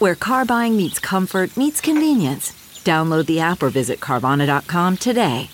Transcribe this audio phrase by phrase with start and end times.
[0.00, 2.52] where car buying meets comfort, meets convenience.
[2.84, 5.50] Download the app or visit Carvana.com today.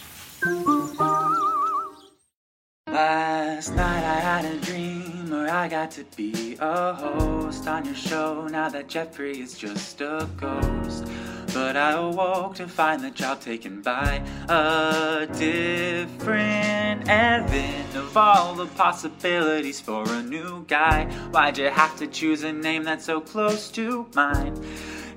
[2.87, 7.95] Last night I had a dream where I got to be a host on your
[7.95, 11.07] show now that Jeffrey is just a ghost.
[11.53, 17.83] But I awoke to find the job taken by a different Evan.
[17.95, 22.85] Of all the possibilities for a new guy, why'd you have to choose a name
[22.85, 24.63] that's so close to mine?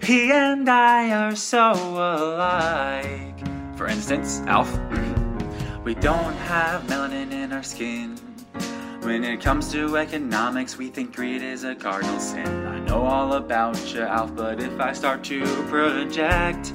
[0.01, 3.39] He and I are so alike.
[3.77, 4.69] For instance, Alf.
[5.85, 8.17] We don't have melanin in our skin.
[9.05, 12.65] When it comes to economics, we think greed is a cardinal sin.
[12.65, 16.73] I know all about you, Alf, but if I start to project,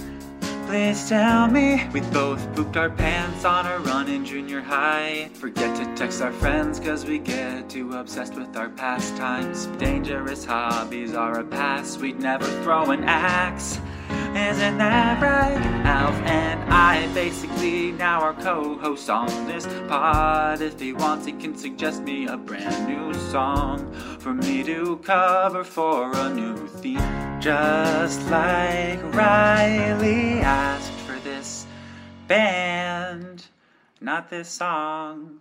[0.66, 1.88] please tell me.
[1.92, 5.30] We both pooped our pants on a run in junior high.
[5.34, 9.66] Forget to text our friends, cause we get too obsessed with our pastimes.
[9.78, 13.80] Dangerous hobbies are a pass, we'd never throw an axe.
[14.36, 15.60] Isn't that right?
[15.84, 20.60] Alf and I basically now are co-hosts on this pod.
[20.60, 25.64] If he wants, he can suggest me a brand new song for me to cover
[25.64, 27.40] for a new theme.
[27.40, 31.66] Just like Reilly asked for this
[32.28, 33.46] band,
[34.00, 35.40] not this song,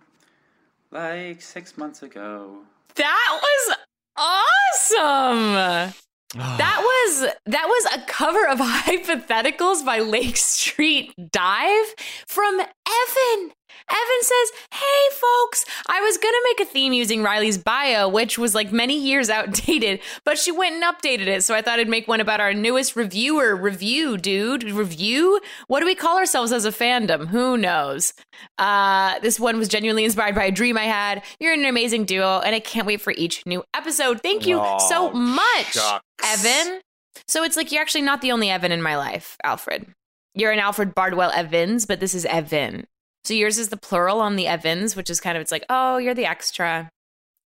[0.90, 2.58] like six months ago.
[2.96, 3.76] That was
[4.16, 5.94] awesome.
[6.34, 11.94] That was that was a cover of hypotheticals by Lake Street Dive
[12.26, 13.52] from Evan.
[13.90, 18.54] Evan says, Hey folks, I was gonna make a theme using Reilly's bio, which was
[18.54, 21.44] like many years outdated, but she went and updated it.
[21.44, 24.62] So I thought I'd make one about our newest reviewer review, dude.
[24.64, 25.40] Review?
[25.66, 27.28] What do we call ourselves as a fandom?
[27.28, 28.14] Who knows?
[28.58, 31.22] Uh, this one was genuinely inspired by a dream I had.
[31.40, 34.20] You're an amazing duo, and I can't wait for each new episode.
[34.22, 34.56] Thank you
[34.88, 36.04] so Oh, much, shucks.
[36.24, 36.80] Evan.
[37.26, 39.86] So it's like you're actually not the only Evan in my life, Alfred.
[40.34, 42.86] You're an Alfred Bardwell Evans, but this is Evan.
[43.24, 45.98] So yours is the plural on the Evans, which is kind of it's like, oh,
[45.98, 46.88] you're the extra.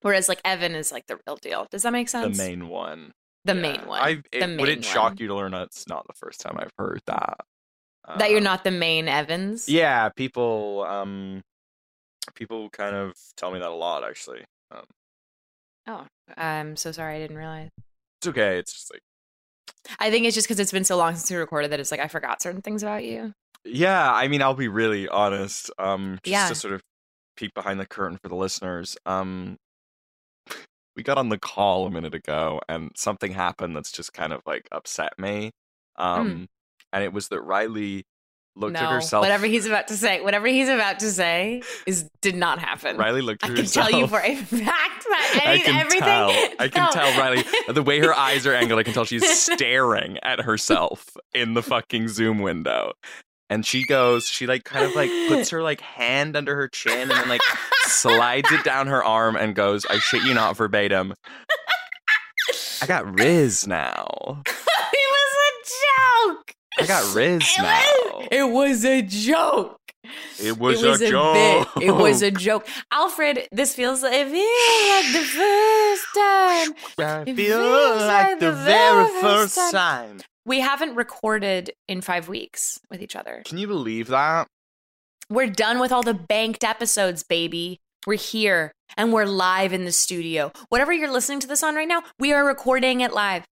[0.01, 1.67] Whereas like Evan is like the real deal.
[1.71, 2.37] Does that make sense?
[2.37, 3.11] the main one.
[3.45, 3.61] The Yeah.
[3.61, 4.01] main one.
[4.01, 5.17] I, the it, main would it shock one.
[5.19, 7.37] you to learn that's not the first time I've heard that?
[8.17, 9.67] that you're Um, not the main Evans?
[9.67, 11.41] Yeah, people um
[12.35, 14.43] people kind of tell me that a lot actually.
[14.71, 14.83] Um,
[15.87, 16.05] Oh,
[16.35, 17.15] I'm so sorry.
[17.15, 17.69] I didn't realize.
[18.21, 18.57] it's okay.
[18.59, 19.01] It's just like
[19.99, 21.99] I think it's just because it's been so long since we recorded that it's like
[22.01, 23.33] I forgot certain things about you.
[23.67, 25.71] Yeah, I mean, I'll be really honest.
[25.77, 26.47] Um just Yeah.
[26.49, 26.81] to sort of
[27.35, 28.97] peek behind the curtain for the listeners.
[29.05, 29.57] Um
[30.95, 34.41] we got on the call a minute ago and something happened that's just kind of
[34.45, 35.51] like upset me.
[35.97, 36.47] Um
[36.93, 38.03] and it was that Reilly
[38.55, 42.09] looked no, at herself whatever he's about to say, whatever he's about to say is
[42.21, 42.97] did not happen.
[42.97, 46.01] Reilly looked I at can tell you for a fact that I any, can everything.
[46.01, 46.29] tell.
[46.59, 48.79] I can tell Reilly the way her eyes are angled.
[48.79, 51.05] I can tell she's staring at herself
[51.35, 52.93] in the fucking Zoom window,
[53.49, 54.27] and she goes.
[54.27, 57.41] She like kind of like puts her like hand under her chin and then like
[57.85, 59.85] slides it down her arm and goes.
[59.89, 61.13] I shit you not verbatim.
[62.81, 64.41] I got Riz now.
[64.45, 66.53] it was a joke.
[66.79, 67.81] I got Riz It now.
[68.19, 69.86] was, it was a joke.
[70.41, 71.33] It was, it was a, joke.
[71.75, 71.83] bit.
[71.83, 72.67] It was a joke.
[72.91, 76.73] Alfred, this feels like, it feels like the first time.
[76.99, 80.21] I it feel feels like like the very first first time.
[80.45, 83.43] We haven't recorded in five weeks with each other.
[83.45, 84.47] Can you believe that?
[85.29, 87.79] We're done with all the banked episodes, baby.
[88.05, 90.53] We're here and we're live in the studio.
[90.69, 93.43] Whatever you're listening to this on right now, we are recording it live.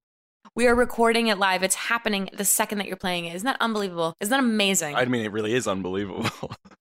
[0.54, 1.64] We are recording it live.
[1.64, 3.36] It's happening the second that you're playing it.
[3.36, 4.14] Isn't that unbelievable?
[4.20, 4.96] Isn't that amazing?
[4.96, 6.30] I mean, it really is unbelievable.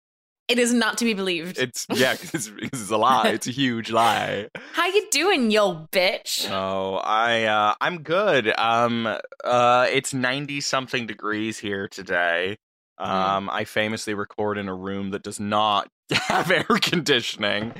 [0.48, 1.58] it is not to be believed.
[1.58, 3.28] It's yeah, 'cause it's, 'cause it's a lie.
[3.28, 4.48] It's a huge lie.
[4.72, 6.48] How you doing, yo bitch?
[6.50, 8.52] Oh, I uh, I'm good.
[8.58, 9.06] Um,
[9.44, 12.58] uh, it's ninety something degrees here today.
[12.98, 13.10] Hmm.
[13.10, 15.88] Um, I famously record in a room that does not
[16.28, 17.72] have air conditioning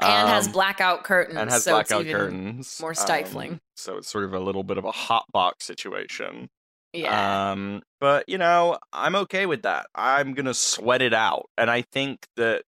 [0.00, 1.36] and has um, blackout curtains.
[1.38, 2.78] and has so it's blackout even curtains.
[2.80, 3.60] More Um, stifling.
[3.76, 6.48] so it's sort of a little bit of a hot box situation.
[6.92, 7.50] yeah.
[7.52, 9.86] Um, but you know, I'm okay with that.
[9.94, 12.62] I'm gonna sweat it out, and I think that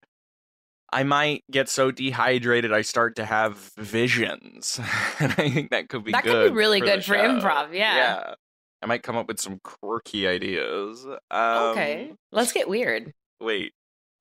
[0.92, 4.78] I might get so dehydrated I start to have visions,
[5.20, 7.22] and I think that could be That could be really for good for show.
[7.28, 7.96] improv, yeah.
[7.96, 8.34] yeah.
[8.82, 11.04] I might come up with some quirky ideas.
[11.30, 13.12] Um, okay, let's get weird.
[13.40, 13.72] Wait,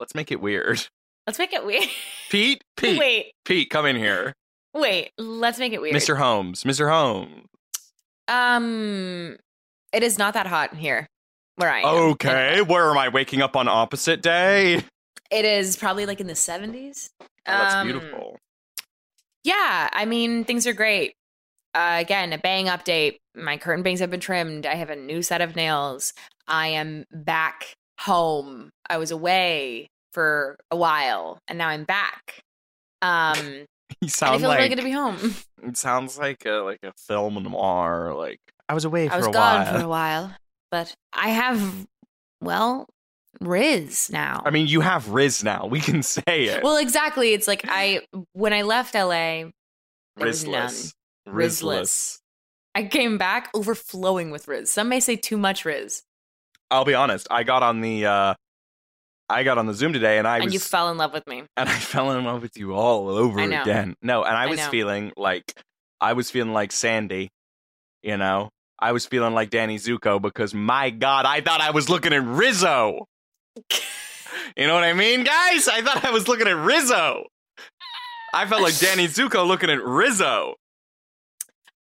[0.04, 0.86] let's make it weird.
[1.26, 1.86] Let's make it weird.
[2.30, 4.34] Pete, Pete, wait, Pete, come in here.
[4.74, 5.12] wait.
[5.18, 5.96] Let's make it weird.
[5.96, 6.18] Mr.
[6.18, 6.90] Holmes, Mr.
[6.92, 7.48] Holmes.
[8.28, 9.38] Um,
[9.94, 11.08] it is not that hot in here
[11.56, 11.86] where I am.
[11.86, 14.84] Okay, where am I waking up on opposite day?
[15.32, 17.10] It is probably like in the seventies.
[17.22, 18.38] Oh, that's Um, beautiful.
[19.46, 21.14] Yeah, I mean things are great.
[21.74, 23.16] Uh, again, a bang update.
[23.36, 24.66] My curtain bangs have been trimmed.
[24.66, 26.14] I have a new set of nails.
[26.48, 28.70] I am back home.
[28.90, 32.44] I was away for a while, and now I'm back.
[33.02, 33.66] Um,
[34.02, 35.36] You sound feels like really good to be home.
[35.64, 38.14] it sounds like a like a film noir.
[38.16, 39.66] Like I was away for I was gone while.
[39.80, 40.36] for a while,
[40.72, 41.86] but I have,
[42.42, 42.88] well,
[43.40, 44.42] Riz now.
[44.46, 45.68] I mean, you have Riz now.
[45.68, 46.64] We can say it.
[46.64, 47.34] well, exactly.
[47.34, 48.02] It's like I
[48.34, 49.52] when I left LA, there
[50.18, 50.70] was none.
[50.70, 50.94] Rizless.
[51.28, 52.20] Rizless.
[52.76, 54.72] I came back overflowing with Riz.
[54.72, 56.04] Some may say too much Riz,
[56.72, 57.28] I'll be honest.
[57.30, 58.34] I got on the uh
[59.34, 61.26] I got on the Zoom today and I and was you fell in love with
[61.28, 61.44] me.
[61.58, 63.96] and I fell in love with you all over I again.
[64.02, 64.70] No, and I I was know.
[64.70, 65.44] feeling like
[66.00, 67.30] I was feeling like Sandy,
[68.02, 68.50] you know.
[68.80, 72.24] I was feeling like Danny Zuko because my God, I thought I was looking at
[72.24, 73.06] Rizzo.
[74.58, 75.68] You know what I mean, guys?
[75.68, 77.24] I thought I was looking at Rizzo.
[78.34, 80.56] I felt like Danny Zuko looking at Rizzo.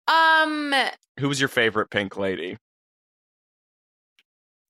[0.07, 0.73] Um.
[1.19, 2.57] Who was your favorite pink lady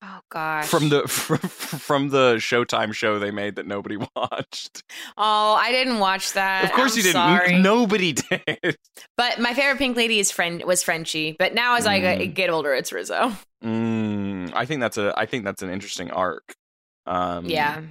[0.01, 0.67] Oh gosh.
[0.69, 4.83] from the from the Showtime show they made that nobody watched?
[5.17, 6.65] Oh, I didn't watch that.
[6.65, 7.13] of course I'm you didn't.
[7.13, 7.59] Sorry.
[7.59, 8.77] Nobody did.
[9.17, 11.35] But my favorite pink lady is friend was Frenchie.
[11.39, 12.19] But now as I Mm.
[12.19, 13.31] get- get older, it's Rizzo.
[13.63, 15.13] Mm, I think that's a.
[15.17, 16.53] I think that's an interesting arc.
[17.07, 17.81] Um, yeah.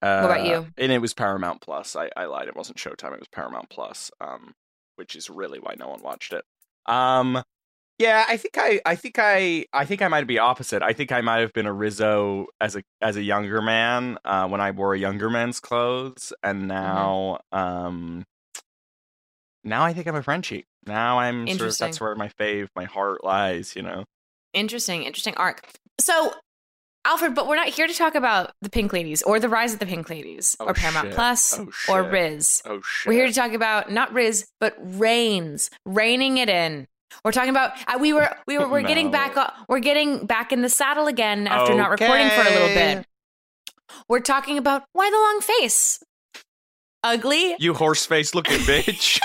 [0.00, 0.66] Uh, about you?
[0.78, 1.94] And it was Paramount Plus.
[1.94, 2.48] I, I lied.
[2.48, 3.12] It wasn't Showtime.
[3.12, 4.10] It was Paramount Plus.
[4.20, 4.54] Um,
[4.96, 6.44] which is really why no one watched it.
[6.86, 7.42] Um,
[8.02, 10.82] yeah, I think I, I think I, I think I might be opposite.
[10.82, 14.48] I think I might have been a Rizzo as a as a younger man uh,
[14.48, 16.50] when I wore a younger man's clothes, Mm-hmm.
[16.50, 18.24] and now, um,
[19.64, 20.64] now I think I'm a Frenchie.
[20.86, 23.74] Now I'm sort of that's where my fave, my heart lies.
[23.76, 24.04] You know.
[24.52, 25.66] Interesting, interesting arc.
[26.00, 26.32] So,
[27.04, 29.78] Alfred, but we're not here to talk about the Pink Ladies or the rise of
[29.78, 31.14] the Pink Ladies Oh, or Paramount shit.
[31.14, 32.02] Plus Oh, or.
[32.02, 32.62] Riz.
[32.66, 33.08] Oh shit.
[33.08, 36.86] We're here to talk about not Riz, but Reins, reining it in.
[37.24, 40.52] We're talking about uh, we were we were we're getting back uh, we're getting back
[40.52, 43.06] in the saddle again after not recording for a little bit.
[44.08, 46.02] We're talking about why the long face.
[47.04, 47.56] Ugly.
[47.58, 49.18] You horse face looking bitch.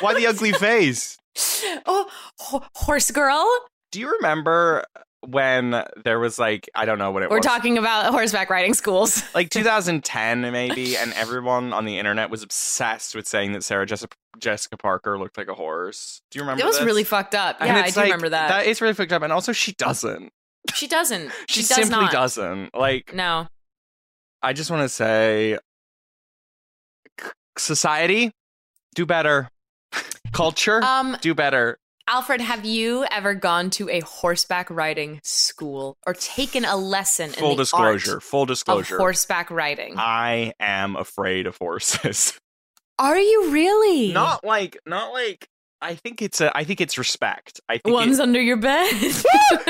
[0.00, 1.18] Why the ugly face?
[1.86, 3.46] Oh, ho- horse girl.
[3.90, 4.84] Do you remember
[5.30, 7.36] when there was like I don't know what it was.
[7.36, 9.22] We're talking about horseback riding schools.
[9.34, 14.16] like 2010 maybe, and everyone on the internet was obsessed with saying that Sarah Jessica,
[14.38, 16.22] Jessica Parker looked like a horse.
[16.30, 16.60] Do you remember?
[16.60, 16.64] That?
[16.64, 16.86] It was this?
[16.86, 17.56] really fucked up.
[17.60, 18.48] And Yeah, I do like- remember that.
[18.48, 20.32] That is really fucked up, and also she doesn't.
[20.74, 21.30] She doesn't.
[21.48, 22.12] She, She, does simply not.
[22.12, 22.74] doesn't.
[22.74, 23.48] Like No.
[24.42, 25.58] I just want to say,
[27.56, 28.30] society,
[28.94, 29.50] do better.
[30.32, 31.78] Culture, Um, do better.
[32.10, 37.50] Alfred, have you ever gone to a horseback riding school or taken a lesson Full
[37.50, 38.14] in the disclosure.
[38.14, 38.96] art Full of disclosure.
[38.96, 39.92] horseback riding?
[39.98, 42.32] I am afraid of horses.
[42.98, 44.10] Are you really?
[44.12, 45.48] not like not like
[45.80, 47.60] I think it's a I think it's respect.
[47.68, 48.88] I think ones it, under your bed.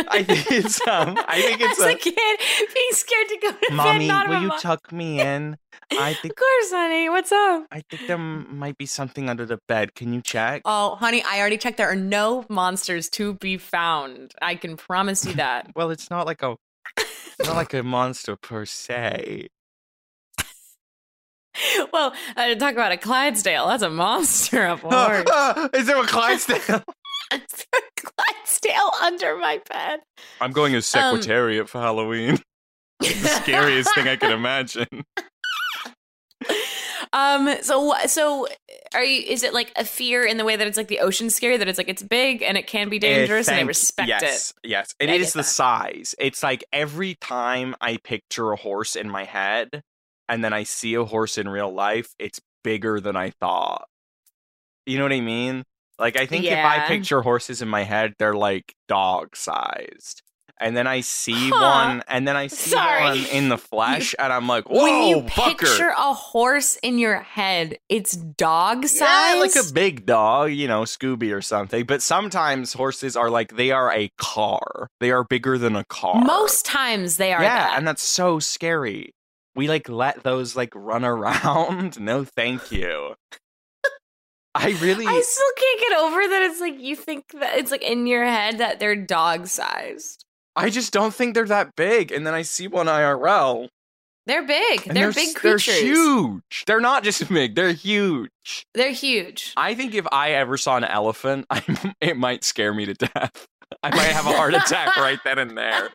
[0.08, 2.14] I think it's um I think it's As a a, kid,
[2.74, 4.08] being scared to go to Mommy, bed.
[4.08, 5.58] Not will you mo- tuck me in?
[5.92, 7.08] I think Of course, honey.
[7.10, 7.66] What's up?
[7.70, 9.94] I think there might be something under the bed.
[9.94, 10.62] Can you check?
[10.64, 11.76] Oh, honey, I already checked.
[11.76, 14.32] There are no monsters to be found.
[14.40, 15.70] I can promise you that.
[15.76, 16.56] Well, it's not like a
[17.44, 19.48] not like a monster per se.
[21.92, 23.66] well, uh, talk about a Clydesdale.
[23.68, 24.90] That's a monster of a
[25.24, 25.70] horse.
[25.74, 26.82] Is there a Clydesdale?
[27.30, 27.40] A
[27.96, 30.00] Clydesdale under my bed.
[30.40, 32.38] I'm going as Um, secretariat for Halloween.
[33.00, 33.06] the
[33.42, 34.86] scariest thing I can imagine.
[37.12, 37.54] Um.
[37.62, 38.48] So, wh- so
[38.94, 39.22] are you?
[39.26, 41.56] Is it like a fear in the way that it's like the ocean scary?
[41.56, 44.54] That it's like it's big and it can be dangerous, Uh, and I respect yes,
[44.62, 44.68] it.
[44.68, 45.44] Yes, it I is get the that.
[45.44, 46.14] size.
[46.18, 49.82] It's like every time I picture a horse in my head
[50.28, 53.86] and then I see a horse in real life, it's bigger than I thought.
[54.86, 55.64] You know what I mean?
[55.98, 60.22] Like I think if I picture horses in my head, they're like dog sized.
[60.60, 61.86] And then I see Huh.
[61.86, 63.02] one, and then I see Sorry.
[63.04, 66.98] one in the flesh, and I'm like, "Whoa, when you fucker!" picture a horse in
[66.98, 69.34] your head, it's dog size.
[69.34, 71.84] Yeah, like a big dog, you know, Scooby or something.
[71.84, 74.88] But sometimes horses are like they are a car.
[74.98, 76.24] They are bigger than a car.
[76.24, 77.40] Most times they are.
[77.42, 77.78] yeah, that.
[77.78, 79.14] and that's so scary.
[79.58, 81.98] We like let those like run around.
[81.98, 83.16] No, thank you.
[84.54, 87.82] I really I still can't get over that it's like you think that it's like
[87.82, 90.24] in your head that they're dog sized.
[90.54, 92.12] I just don't think they're that big.
[92.12, 93.66] And then I see one IRL.
[94.26, 94.86] They're big.
[94.86, 95.66] And they're, big creatures.
[95.66, 96.64] They're huge.
[96.68, 98.30] They're not just big, they're huge.
[98.74, 99.54] They're huge.
[99.56, 101.64] I think if I ever saw an elephant, I,
[102.00, 103.46] it might scare me to death.
[103.82, 105.90] I might have a heart attack right then and there.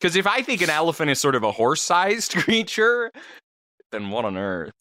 [0.00, 3.10] Because if I think an elephant is sort of a horse sized creature,
[3.92, 4.72] then what on earth?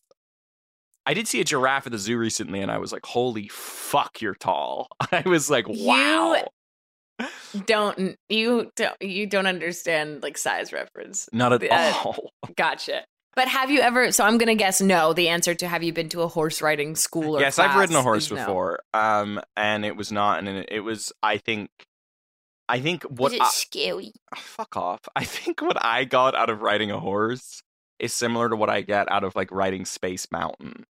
[1.05, 4.21] I did see a giraffe at the zoo recently and I was like, holy fuck,
[4.21, 4.87] you're tall.
[5.11, 6.43] I was like, You- wow.
[7.65, 11.29] Don't you don't you don't understand like size reference.
[11.31, 12.31] Not at Uh, all.
[12.57, 13.05] Gotcha.
[13.37, 14.11] But have you ever?
[14.11, 15.13] So I'm gonna guess no.
[15.13, 17.95] The answer to have you been to a horse riding school or yes, I've ridden
[17.95, 18.37] a horse is no.
[18.37, 18.79] before.
[18.93, 21.69] Um, and it was not, and it was, I think,
[22.67, 24.11] I think what Is it I- scary?
[24.33, 25.01] Ah, fuck off.
[25.15, 27.61] I think what I got out of riding a horse
[27.99, 30.85] is similar to what I get out of like riding Space Mountain.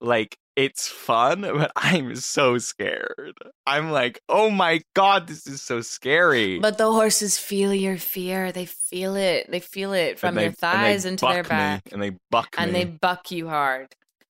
[0.00, 3.34] Like it's fun, but I'm so scared.
[3.66, 6.58] I'm like, oh my god, this is so scary.
[6.60, 8.52] But the horses feel your fear.
[8.52, 9.50] They feel it.
[9.50, 12.00] They feel it from they- their and they thighs into their buck me, back, and
[12.02, 12.78] they buck and me.
[12.78, 13.88] they buck you hard.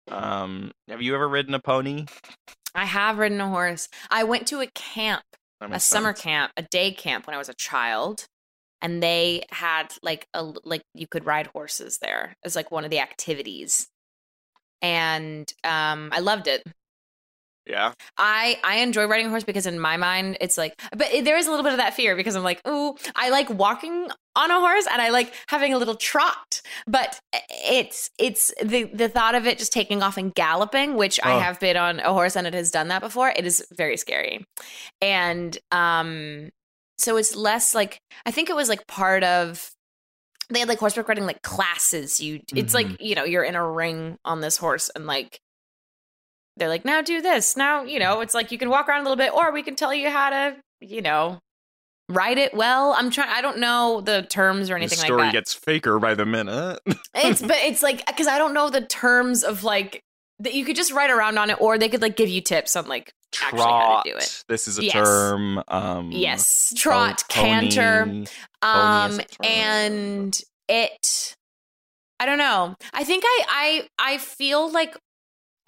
[0.09, 2.05] Um, have you ever ridden a pony?
[2.73, 3.89] I have ridden a horse.
[4.09, 5.23] I went to a camp,
[5.67, 8.25] a makes summer camp, a day camp when I was a child,
[8.81, 12.91] and they had like a like you could ride horses there as like one of
[12.91, 13.87] the activities,
[14.81, 16.63] and um, I loved it.
[17.69, 17.93] Yeah.
[18.17, 21.37] I I enjoy riding a horse because in my mind it's like, but it- there
[21.37, 24.49] is a little bit of that fear because I'm like, ooh, I like walking on
[24.51, 29.35] a horse and I like having a little trot, but it's it's the the thought
[29.35, 31.39] of it just taking off and galloping, which I Oh.
[31.39, 33.29] have been on a horse and it has done that before.
[33.29, 34.43] It is very scary,
[35.01, 36.49] and um,
[36.97, 39.69] so it's less like I think it was like part of.
[40.51, 42.19] They had like horseback riding like classes.
[42.19, 45.39] You, it's like you know you're in a ring on this horse and like
[46.59, 47.57] they're like, now do this.
[47.57, 49.75] Now, you know, it's like you can walk around a little bit, or we can
[49.75, 51.39] tell you how to, you know,
[52.09, 52.93] write it well.
[52.97, 55.47] I'm trying, I don't know the terms or The anything story like that.
[55.47, 56.79] Story gets faker by the minute.
[57.15, 60.01] it's, but it's like, because I don't know the terms of like,
[60.39, 62.75] that you could just write around on it, or they could like give you tips
[62.77, 63.11] on like
[63.41, 64.05] actually how Trot.
[64.05, 64.43] to do it.
[64.47, 64.93] This is a Yes.
[64.93, 65.61] term.
[65.67, 66.71] Um, Yes.
[66.73, 68.05] po- Trot, canter.
[68.05, 68.25] pony.
[68.63, 69.25] um term.
[69.43, 71.35] and it
[72.19, 74.95] i don't know i think i i i feel like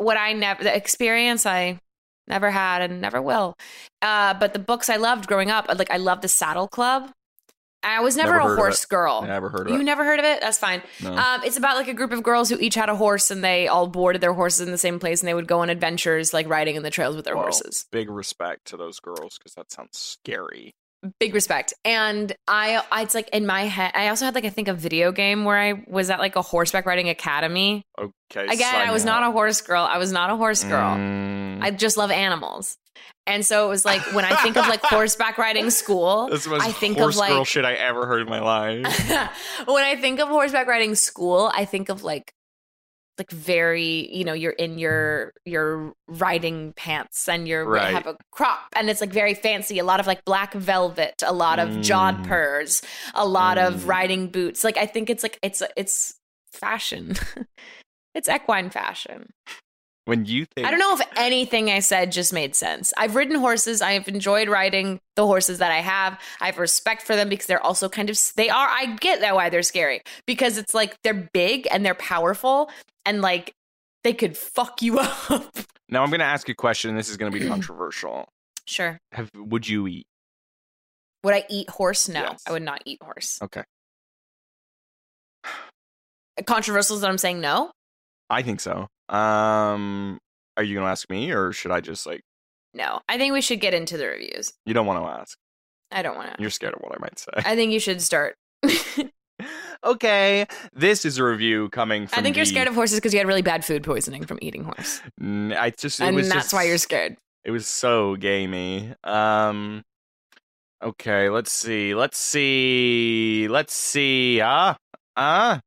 [0.04, 1.80] what i never the experience i
[2.28, 3.56] never had and never will
[4.02, 7.10] uh but the books i loved growing up like i loved the saddle club
[7.84, 9.84] i was never, Never a horse girl Never heard of you it.
[9.84, 11.14] never heard of it that's fine No.
[11.16, 13.68] um, it's about like a group of girls who each had a horse and they
[13.68, 16.48] all boarded their horses in the same place and they would go on adventures like
[16.48, 17.42] riding in the trails with their Whoa.
[17.44, 20.74] horses Big respect to those girls because that sounds scary.
[21.20, 24.50] Big respect and i I- it's like in my head i also had like i
[24.50, 28.46] think a video game where i was at like a horseback riding academy Okay.
[28.48, 29.30] again i was not up.
[29.30, 31.62] a horse girl i was not a horse girl Mm.
[31.64, 32.78] i just love animals
[33.26, 36.52] and so it was like when i think of like horseback riding school That's the
[36.52, 38.86] most i think horse of like girl shit I ever heard in my life.
[39.66, 42.32] when i think of horseback riding school i think of like
[43.18, 47.94] like very you know you're in your your riding pants and you're Right.
[47.94, 51.34] have a crop and it's like very fancy a lot of like black velvet a
[51.34, 51.84] lot of Mm.
[51.84, 53.88] jodhpurs a lot of Mm.
[53.88, 56.16] riding boots like i think it's like it's it's
[56.52, 57.14] fashion
[58.16, 59.30] it's equine fashion
[60.06, 62.94] when you think I don't know if anything I said just made sense.
[62.98, 63.82] I've ridden horses.
[63.82, 66.20] I have enjoyed riding the horses that I have.
[66.40, 68.68] I have respect for them because they're also kind of they are.
[68.68, 72.70] I get that why they're scary because it's like they're big and they're powerful
[73.06, 73.54] and like
[74.04, 75.56] they could fuck you up.
[75.90, 78.28] Now I'm going to ask you a question, and this is going to be controversial.
[78.66, 78.98] sure.
[79.12, 80.06] Have would you eat?
[81.24, 82.10] Would I eat horse?
[82.10, 82.42] No, Yes.
[82.48, 83.38] I would not eat horse.
[83.44, 83.64] Okay,
[86.46, 87.72] Controversial is that I'm saying no.
[88.30, 88.88] I think so.
[89.12, 90.20] Um,
[90.58, 92.22] are you going to ask me, or should I just like?
[92.74, 94.54] No, I think we should get into the reviews.
[94.66, 95.38] You don't want to ask.
[95.92, 96.42] I don't want to.
[96.42, 97.32] You're scared of what I might say.
[97.36, 98.38] I think you should start.
[99.84, 102.20] okay, this is a review coming from.
[102.20, 104.64] I think you're scared of horses because you had really bad food poisoning from eating
[104.64, 107.18] horse, I just it and that's just- why you're scared.
[107.44, 108.94] It was so gamey.
[109.04, 109.84] Um
[110.84, 111.94] Okay, let's see.
[111.94, 113.48] Let's see.
[113.50, 114.42] Let's see.
[114.42, 114.76] Ah.
[115.16, 115.62] Ah.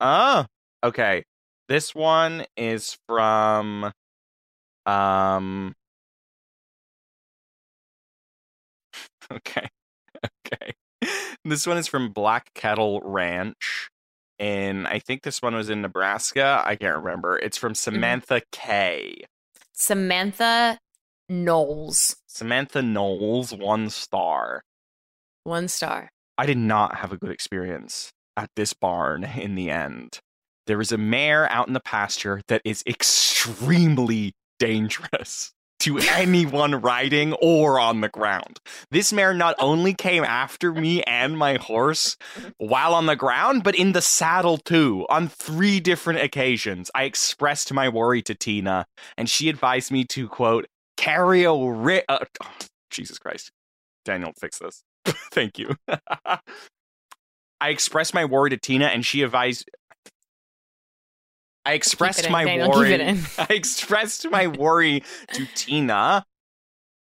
[0.00, 0.46] Ah.
[0.82, 1.24] Okay.
[1.68, 3.92] This one is from
[4.86, 5.74] um
[9.32, 9.68] Okay.
[10.46, 10.72] Okay.
[11.44, 13.90] This one is from Black Kettle Ranch.
[14.38, 16.62] And I think this one was in Nebraska.
[16.64, 17.36] I can't remember.
[17.38, 19.24] It's from Samantha K.
[19.72, 20.78] Samantha
[21.28, 24.62] Knowles, Samantha Knowles, one star.
[25.44, 26.10] one star.
[26.36, 30.20] I did not have a good experience at this barn in the end.
[30.66, 37.34] There is a mare out in the pasture that is extremely dangerous to anyone riding
[37.34, 38.60] or on the ground.
[38.90, 42.16] This mare not only came after me and my horse
[42.56, 45.06] while on the ground, but in the saddle too.
[45.10, 48.86] On three different occasions, I expressed my worry to Tina,
[49.18, 50.66] and she advised me to quote
[50.96, 52.50] carry a ri- uh, oh,
[52.90, 53.50] Jesus Christ,
[54.04, 54.82] Daniel, fix this.
[55.32, 55.76] Thank you.
[57.60, 59.68] I expressed my worry to Tina, and she advised.
[61.64, 62.94] I expressed in, my Daniel, worry.
[63.38, 65.02] I expressed my worry
[65.32, 66.24] to Tina,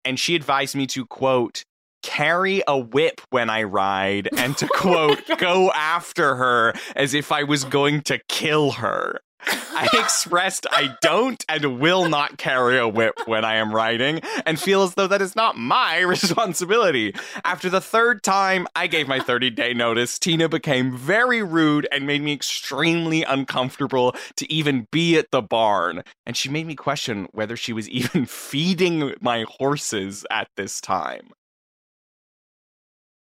[0.05, 1.65] and she advised me to quote
[2.03, 7.45] carry a whip when I ride, and to quote go after her as if I
[7.45, 9.21] was going to kill her.
[9.77, 14.59] I expressed I don't and will not carry a whip when I am riding and
[14.59, 17.15] feel as though that is not my responsibility.
[17.45, 22.07] After the third time I gave my 30 day notice, Tina became very rude and
[22.07, 26.03] made me extremely uncomfortable to even be at the barn.
[26.25, 31.31] And she made me question whether she was even feeding my horses at this time.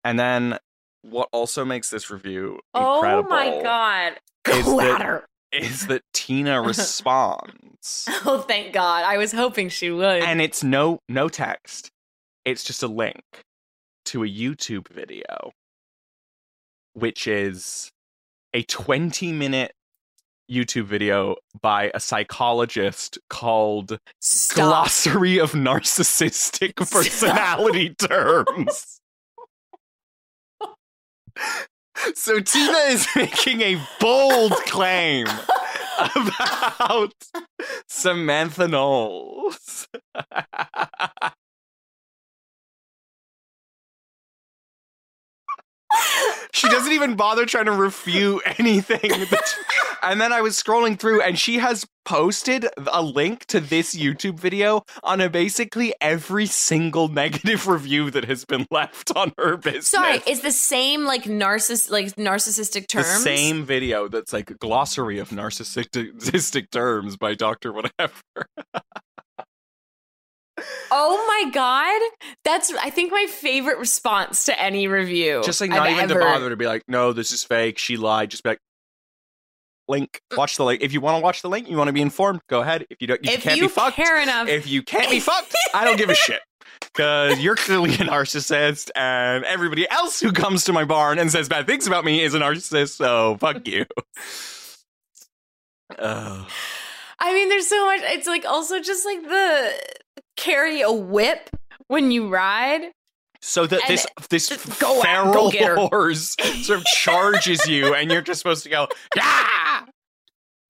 [0.05, 0.59] And then
[1.03, 4.13] what also makes this review incredible Oh my god.
[4.49, 5.27] Is that- Clatter.
[5.53, 8.07] Is that Tina responds.
[8.25, 9.05] Oh, thank God.
[9.05, 10.23] I was hoping she would.
[10.23, 11.91] and it's no no text.
[12.45, 13.23] It's just a link
[14.07, 15.53] to a YouTube video
[16.95, 17.91] which is
[18.55, 19.73] a 20 minute
[20.51, 24.57] YouTube video by a psychologist called Stop.
[24.57, 28.99] Glossary of Narcissistic Personality Terms.
[32.15, 35.27] So Tina is making a bold claim
[36.15, 37.15] about
[37.89, 39.89] Samantha Knowles.
[46.53, 49.11] she doesn't even bother trying to refute anything.
[50.03, 54.41] and then I was scrolling through, and she has posted a link to this YouTube
[54.41, 59.89] video on a basically every single negative review that has been left on her business.
[59.89, 63.23] Sorry, it's the same like narciss like narcissistic the terms.
[63.23, 67.73] same video that's like a glossary of narcissistic terms by Dr.
[67.73, 68.13] Whatever.
[70.91, 72.01] Oh my god,
[72.45, 75.43] that's I think my favorite response to any review.
[75.45, 77.79] Just like not I've even ever- to bother to be like, no, this is fake.
[77.79, 78.31] She lied.
[78.31, 78.61] Just be like,
[79.89, 80.21] link.
[80.33, 80.39] Mm.
[80.39, 80.83] Watch the link.
[80.83, 82.87] If you want to watch the link, you want to be informed, go ahead.
[82.91, 85.11] If you don't, if, If you can't you be fucked, care enough, if you can't
[85.11, 86.41] be fucked, I don't give a shit.
[86.81, 91.49] Because you're clearly a narcissist, and everybody else who comes to my barn and says
[91.49, 93.85] bad things about me is a narcissist, so fuck you.
[95.99, 96.47] Oh.
[97.21, 98.01] I mean, there's so much.
[98.05, 99.73] It's like also just like the
[100.39, 101.51] carry a whip
[101.89, 102.93] when you ride.
[103.41, 105.77] So that And this this go out, feral her.
[105.89, 109.85] horse sort of charges you, and you're just supposed to go, yeah.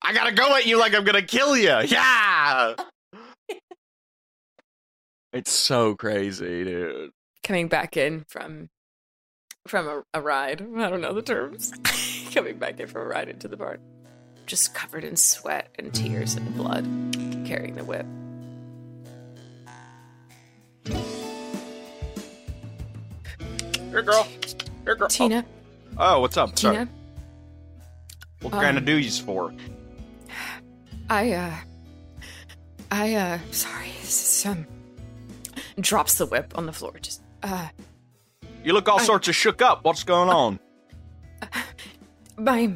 [0.03, 2.75] I gotta go at you like I'm gonna kill you, yeah.
[5.33, 7.11] It's so crazy, dude.
[7.43, 8.69] Coming back in from
[9.67, 10.61] from a, a ride.
[10.77, 11.73] I don't know the terms.
[12.35, 13.81] Coming back in from a ride into the barn,
[14.47, 16.85] just covered in sweat and tears and blood,
[17.47, 18.07] carrying the whip.
[23.91, 24.27] Here, girl.
[24.85, 25.09] Here, girl.
[25.09, 25.45] Tina,
[25.97, 26.57] Oh, oh, what's up?
[26.59, 26.77] Sorry.
[26.77, 26.89] Tina,
[28.43, 29.53] What kind of um, do you for?
[31.11, 31.55] I uh,
[32.91, 34.67] I uh, sorry, this is, um,
[35.81, 36.93] drops the whip on the floor.
[37.01, 37.69] Just uh,
[38.65, 39.85] You look all I- sorts of shook up.
[39.85, 40.61] What's going on?
[42.37, 42.73] my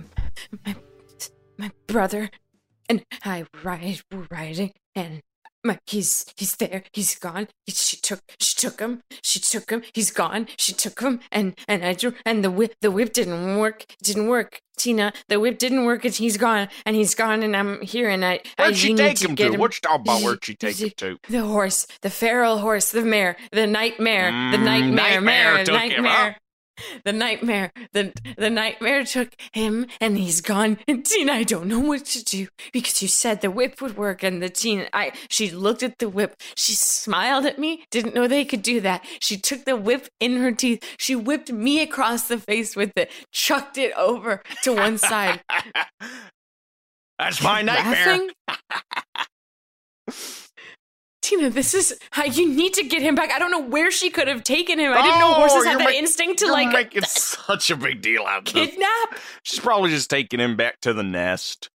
[0.65, 0.75] my
[1.59, 2.31] my brother
[2.89, 5.21] and I ride were riding and
[5.65, 9.83] my he's he's there he's gone He- she took she took him she took him
[9.93, 13.59] he's gone she took him and and I drew and the whip the whip didn't
[13.59, 17.55] work didn't work Tina the whip didn't work and he's gone and he's gone and
[17.57, 19.51] I'm here and I I Where'd she take him to?
[19.57, 20.23] What you talking about?
[20.23, 21.19] Where'd she take him to?
[21.29, 25.67] the horse, the feral horse, the mare, the nightmare, the Mm, nightmare, nightmare mare, him,
[25.75, 26.37] nightmare.
[27.05, 30.79] The nightmare, the the nightmare took him, and he's gone.
[30.89, 34.23] And Tina, I don't know what to do because you said the whip would work,
[34.23, 38.27] and the Tina, I she looked at the whip, she smiled at me, didn't know
[38.27, 39.05] they could do that.
[39.21, 43.11] She took the whip in her teeth, she whipped me across the face with it,
[43.33, 45.43] chucked it over to one side.
[47.19, 48.31] That's my nightmare.
[51.37, 53.31] Tina, this is how you need to get him back.
[53.33, 54.93] I don't know where she could have taken him.
[54.93, 57.71] I didn't know Oh, horses have you're that ma- instinct to like making uh, such
[57.71, 59.19] a big deal out of kidnap.
[59.43, 61.71] She's probably just taking him back to the nest.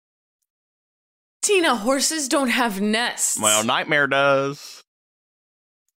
[1.43, 3.39] Tina, horses don't have nests.
[3.39, 4.83] Well, Nightmare does.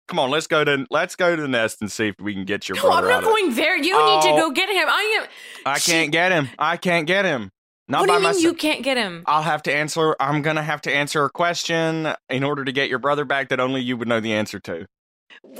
[0.07, 2.45] Come on, let's go to let's go to the nest and see if we can
[2.45, 3.35] get your no, brother I'm out not it.
[3.43, 3.75] going there.
[3.77, 4.37] You need to Oh.
[4.37, 4.87] go get him.
[4.89, 5.27] I am.
[5.65, 6.49] I she- can't get him.
[6.59, 7.51] I can't get him.
[7.87, 8.43] Not what do you mean myself.
[8.43, 9.23] you can't get him?
[9.27, 10.15] I'll have to answer.
[10.19, 13.59] I'm gonna have to answer a question in order to get your brother back that
[13.59, 14.87] only you would know the answer to.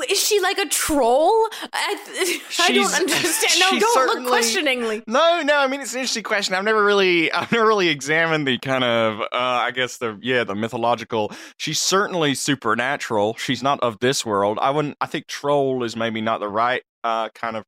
[0.09, 1.31] Is she like a troll?
[1.73, 3.53] I, I don't understand.
[3.59, 5.03] No, don't look questioningly.
[5.07, 5.57] No, no.
[5.57, 6.55] I mean, it's an interesting question.
[6.55, 10.43] I've never really, I've never really examined the kind of, uh, I guess the, yeah,
[10.43, 11.31] the mythological.
[11.57, 13.35] She's certainly supernatural.
[13.35, 14.57] She's not of this world.
[14.61, 14.97] I wouldn't.
[15.01, 17.63] I think troll is maybe not the right, uh, kind of,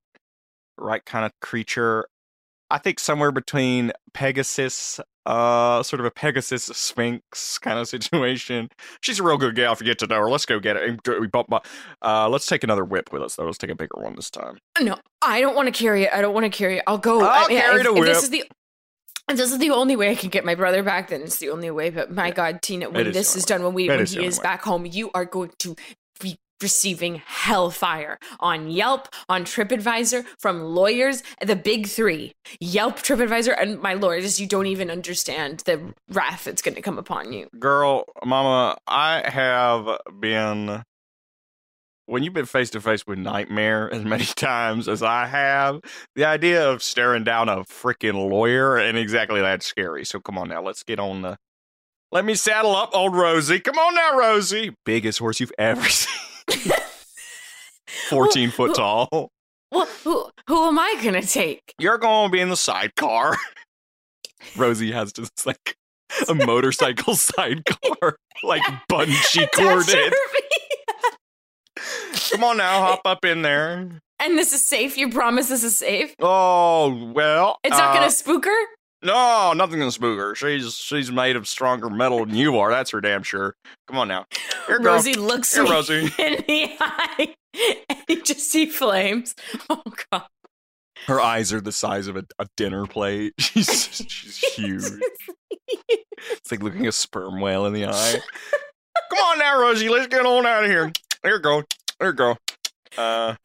[0.78, 2.08] right kind of creature.
[2.70, 8.70] I think somewhere between Pegasus, uh, sort of a Pegasus Sphinx kind of situation.
[9.02, 9.74] She's a real good gal.
[9.74, 11.00] If you get to know her, let's go get it.
[11.20, 11.66] We bump-
[12.02, 13.46] Uh, let's take another whip with us though.
[13.46, 14.58] Let's take a bigger one this time.
[14.82, 16.12] No, I don't want to carry it.
[16.14, 16.84] I don't want to carry it.
[16.88, 17.22] I'll go.
[17.22, 18.44] I'll I mean, carry if, the if this is the
[19.30, 21.50] if this is the only way I can get my brother back, then it's the
[21.50, 21.90] only way.
[21.90, 24.26] But my God, Tina, when is this is done, when we That when is he
[24.26, 24.44] is way.
[24.44, 25.76] back home, you are going to
[26.62, 33.94] receiving hellfire on Yelp, on TripAdvisor, from lawyers, the big three: Yelp, TripAdvisor, and my
[33.94, 34.40] lawyers.
[34.40, 37.48] You don't even understand the wrath that's going to come upon you.
[37.60, 40.84] girl, mama, I have been
[42.08, 45.82] when you've been face to face with nightmare as many times as I have,
[46.16, 50.06] the idea of staring down a freaking lawyer and exactly that's scary.
[50.06, 51.38] So come on now, let's get on the
[52.10, 53.60] let me saddle up old Rosie.
[53.60, 54.74] Come on now, Rosie.
[54.86, 56.14] Biggest horse you've ever seen.
[58.10, 59.30] 14 foot tall.
[59.72, 61.74] Well, who who am I going to take?
[61.80, 63.36] You're going to be in the sidecar.
[64.56, 65.76] Rosie has just like
[66.30, 69.88] a motorcycle sidecar, like bungee corded.
[69.88, 70.44] to her feet.
[72.32, 73.90] Come on now, hop up in there.
[74.20, 74.98] And this is safe.
[74.98, 76.14] You promise this is safe.
[76.20, 78.66] Oh well, It's not uh, going to spook her.
[79.04, 80.34] No, nothing gonna spook her.
[80.36, 82.72] She's she's made of stronger metal than you are.
[82.72, 83.56] That's for damn sure.
[83.88, 84.26] Come on now,
[84.66, 84.96] here, girl.
[84.96, 86.06] Rosie looks Here, Rosie.
[86.20, 87.36] in the eye,
[87.90, 89.36] and you just see flames.
[89.70, 90.24] Oh god!
[91.06, 93.34] Her eyes are the size of a, a dinner plate.
[93.38, 94.84] She's she's huge.
[95.68, 98.20] It's like looking a sperm whale in the eye.
[99.12, 99.90] Come on now, Rosie.
[99.90, 100.92] Let's get on out of here.
[101.24, 101.64] There you go.
[102.00, 102.38] There you go.
[102.98, 103.36] Uh,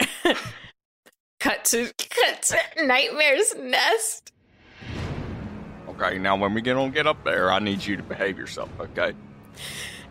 [1.40, 4.31] cut to cut to Nightmare's nest.
[6.04, 6.18] Okay.
[6.18, 8.70] Now, when we get on, get up there, I need you to behave yourself.
[8.80, 9.12] Okay.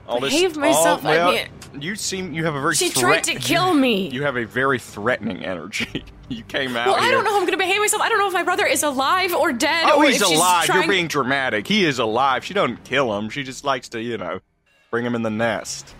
[0.07, 1.47] All Behave myself, I well, mean-
[1.79, 2.75] you seem you have a very.
[2.75, 4.09] She tried to kill me.
[4.11, 6.03] You have a very threatening energy.
[6.31, 7.09] You came out well, here.
[7.09, 8.01] I don't know how I'm going to behave myself.
[8.01, 9.89] I don't know if my brother is alive or dead.
[9.89, 10.65] Oh, or he's alive.
[10.65, 10.83] Trying...
[10.83, 11.67] You're being dramatic.
[11.67, 12.45] He is alive.
[12.45, 13.29] She doesn't kill him.
[13.29, 14.39] She just likes to, you know,
[14.91, 15.93] bring him in the nest.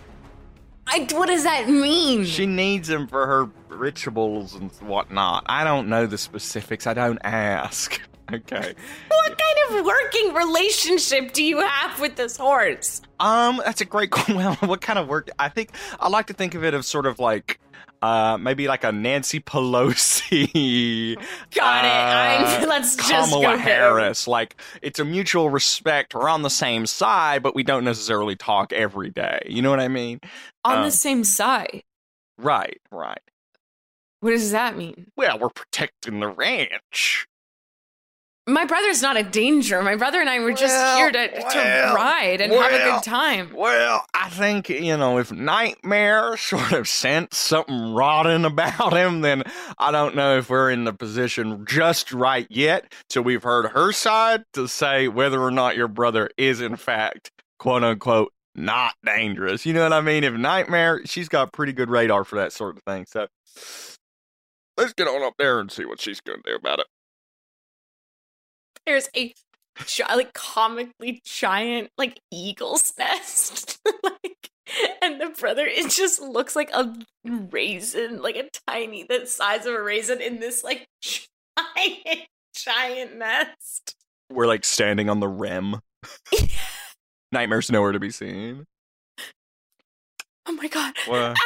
[0.86, 2.24] I, what does that mean?
[2.24, 5.44] She needs him for her rituals and whatnot.
[5.50, 6.86] I don't know the specifics.
[6.86, 8.00] I don't ask.
[8.32, 8.74] Okay.
[9.08, 13.02] what kind of working relationship do you have with this horse?
[13.20, 14.10] Um, that's a great.
[14.28, 15.28] Well, what kind of work?
[15.38, 17.60] I think I like to think of it as sort of like,
[18.00, 21.14] uh, maybe like a Nancy Pelosi.
[21.54, 21.90] Got it.
[21.90, 23.56] uh, I'm, let's just go.
[23.56, 24.26] Harris.
[24.26, 26.14] Like it's a mutual respect.
[26.14, 29.40] We're on the same side, but we don't necessarily talk every day.
[29.46, 30.20] You know what I mean?
[30.64, 31.82] on Uh, the same side.
[32.38, 33.20] Right, right.
[34.20, 35.08] What does that mean?
[35.16, 37.26] Well, we're protecting the ranch.
[38.48, 39.82] My brother's not a danger.
[39.82, 43.02] My brother and I were just Well, here to, to ride and have a good
[43.04, 43.52] time.
[43.54, 49.44] Well, I think, you know, if Nightmare sort of sensed something rotten about him, then
[49.78, 52.92] I don't know if we're in the position just right yet.
[53.08, 57.30] So we've heard her side to say whether or not your brother is, in fact,
[57.60, 59.64] quote unquote, not dangerous.
[59.64, 60.24] You know what I mean?
[60.24, 63.06] If Nightmare, she's got pretty good radar for that sort of thing.
[63.06, 63.28] So
[64.76, 66.86] let's get on up there and see what she's going to do about it.
[68.86, 69.32] There's a
[69.86, 73.78] gi- like comically giant like eagle's nest.
[74.02, 74.50] like
[75.02, 79.74] and the brother it just looks like a raisin, like a tiny the size of
[79.74, 82.20] a raisin in this like giant
[82.54, 83.94] giant nest.
[84.30, 85.76] We're like standing on the rim.
[87.32, 88.64] Nightmare's nowhere to be seen.
[90.46, 90.94] Oh my god.
[91.06, 91.18] What?
[91.18, 91.36] Adam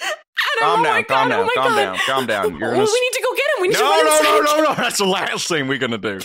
[0.00, 0.18] Adam,
[0.58, 1.76] Calm oh down, calm god, oh down, oh calm god.
[1.76, 2.58] down, calm down.
[2.58, 3.62] You're oh, gonna we need to go get him.
[3.62, 4.24] We need to No, run no, inside.
[4.24, 4.74] no, no, no.
[4.74, 6.20] That's the last thing we're gonna do.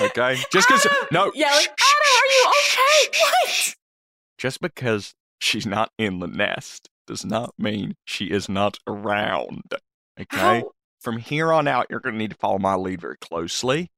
[0.00, 3.18] Okay, just because no, Yeah, like, Adam, are you okay?
[3.20, 3.74] What?
[4.38, 9.74] Just because she's not in the nest does not mean she is not around.
[10.20, 10.36] Okay.
[10.36, 10.70] How?
[11.00, 13.90] From here on out, you're gonna need to follow my lead very closely.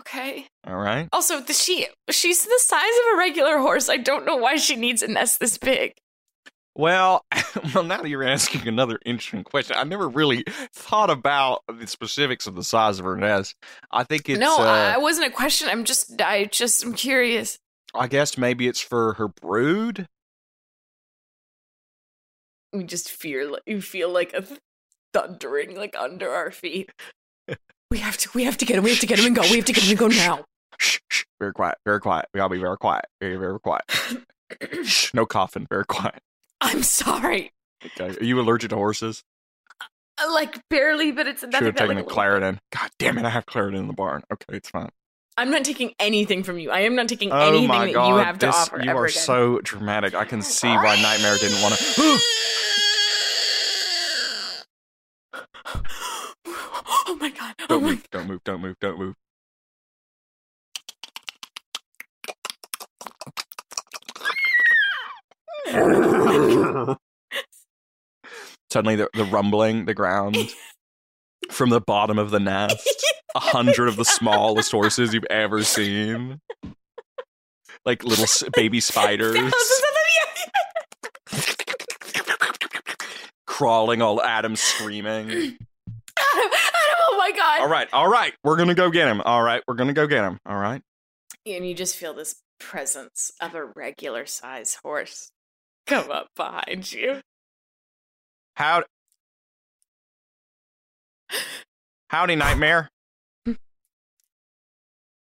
[0.00, 0.46] Okay.
[0.66, 1.08] All right.
[1.12, 3.88] Also, the she she's the size of a regular horse.
[3.88, 5.94] I don't know why she needs a nest this big.
[6.80, 7.26] Well,
[7.74, 12.46] well, now that you're asking another interesting question, I never really thought about the specifics
[12.46, 13.54] of the size of her nest.
[13.92, 15.68] I think it's no, uh, I wasn't a question.
[15.68, 17.58] I'm just I just I'm curious.
[17.94, 20.06] I guess maybe it's for her brood.
[22.72, 24.42] We just feel like you feel like a
[25.12, 26.90] thundering like under our feet.
[27.90, 28.84] we have to we have to get him.
[28.84, 29.42] We have to get him and go.
[29.42, 30.46] We have to get him and go now.
[30.78, 31.00] Shh,
[31.38, 32.24] very quiet, very quiet.
[32.32, 33.84] We gotta be very quiet, very very quiet.
[35.14, 36.20] No coughing, very quiet.
[36.60, 37.52] I'm sorry.
[37.84, 38.16] Okay.
[38.20, 39.22] Are you allergic to horses?
[39.80, 42.14] Uh, Like barely, but it's Should nothing have that taken like the a.
[42.14, 42.58] Claritin.
[42.72, 43.24] God damn it!
[43.24, 44.22] I have Claritin in the barn.
[44.32, 44.90] Okay, it's fine.
[45.38, 46.70] I'm not taking anything from you.
[46.70, 49.14] I am not taking Oh anything that you have to this, offer you are again.
[49.22, 50.14] so dramatic.
[50.14, 51.84] I can see why Nightmare didn't want to.
[56.46, 57.54] oh my god.
[57.60, 58.10] Oh don't my move!
[58.10, 58.44] Don't move!
[58.44, 58.76] Don't move!
[58.80, 59.14] Don't move!
[68.72, 70.36] Suddenly, the, the rumbling, the ground
[71.50, 73.04] from the bottom of the nest.
[73.34, 76.40] A hundred of the smallest horses you've ever seen,
[77.84, 79.38] like little s- baby spiders
[83.60, 85.30] crawling all Adam screaming.
[85.30, 85.56] Adam,
[86.16, 86.50] Adam,
[86.98, 87.60] oh my god.
[87.60, 89.20] All right, all right, we're gonna go get him.
[89.20, 90.38] All right, we're gonna go get him.
[90.46, 90.80] All right.
[91.46, 95.30] And you just feel this presence of a regular size horse
[95.86, 97.20] come up behind you.
[98.54, 98.84] How?
[102.08, 102.88] Howdy, Nightmare.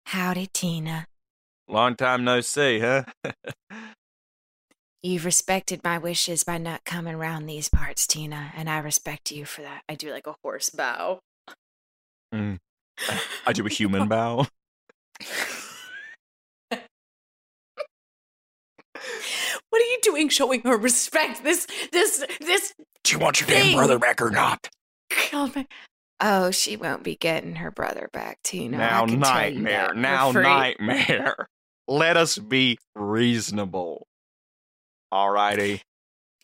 [0.07, 1.07] Howdy, Tina.
[1.69, 3.05] Long time no see, huh?
[5.03, 9.45] You've respected my wishes by not coming round these parts, Tina, and I respect you
[9.45, 9.83] for that.
[9.89, 11.21] I do like a horse bow.
[12.33, 12.59] Mm.
[13.47, 14.47] I do a human bow.
[19.71, 21.43] What are you doing showing her respect?
[21.43, 22.75] This, this, this.
[23.05, 24.69] Do you want your damn brother back or not?
[26.25, 28.77] Oh, she won't be getting her brother back, Tina.
[28.77, 29.95] now, I can tell you Nightmare.
[29.95, 30.31] Now.
[30.31, 31.49] Nightmare.
[31.89, 34.07] Let us be reasonable.
[35.13, 35.81] Alrighty.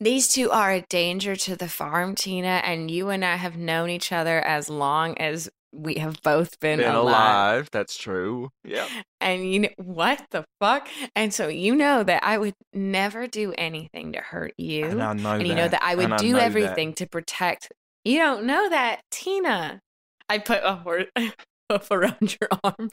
[0.00, 3.88] These two are a danger to the farm, Tina, and you and I have known
[3.90, 7.04] each other as long as we have both been, Been alive.
[7.14, 7.68] alive.
[7.72, 8.50] That's true.
[8.64, 8.86] Yeah.
[9.20, 10.88] And you know what the fuck?
[11.14, 14.86] And so you know that I would never do anything to hurt you.
[14.86, 15.46] And I know and that.
[15.46, 16.42] you know that I would and do that.
[16.42, 17.70] everything to protect.
[18.04, 19.80] You don't know that, Tina.
[20.28, 21.06] I put a horse
[21.70, 22.90] hoof around your arm.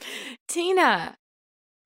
[0.48, 1.16] Tina,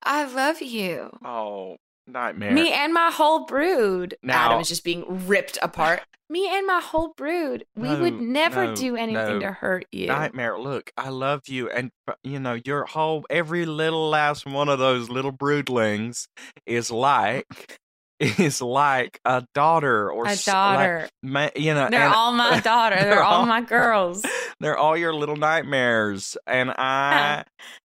[0.02, 1.10] I love you.
[1.24, 1.76] Oh,
[2.06, 2.52] Nightmare.
[2.52, 4.16] Me and my whole brood.
[4.22, 6.02] Now- Adam is just being ripped apart.
[6.30, 7.64] Me and my whole brood.
[7.74, 9.46] We would never no, do anything no.
[9.48, 10.06] to hurt you.
[10.06, 11.90] Nightmare, look, I love you, and
[12.22, 16.28] you know your whole every little last one of those little broodlings
[16.66, 17.80] is like
[18.20, 21.08] is like a daughter or a like, daughter.
[21.24, 22.94] ma- you know, They're and all my daughter.
[22.94, 24.24] They're, they're all all- my girls.
[24.60, 27.42] they're all your little nightmares, and I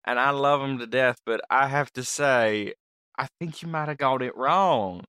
[0.05, 1.16] and I love them to death.
[1.27, 2.75] But I have to say,
[3.18, 5.04] I think you might have got it wrong.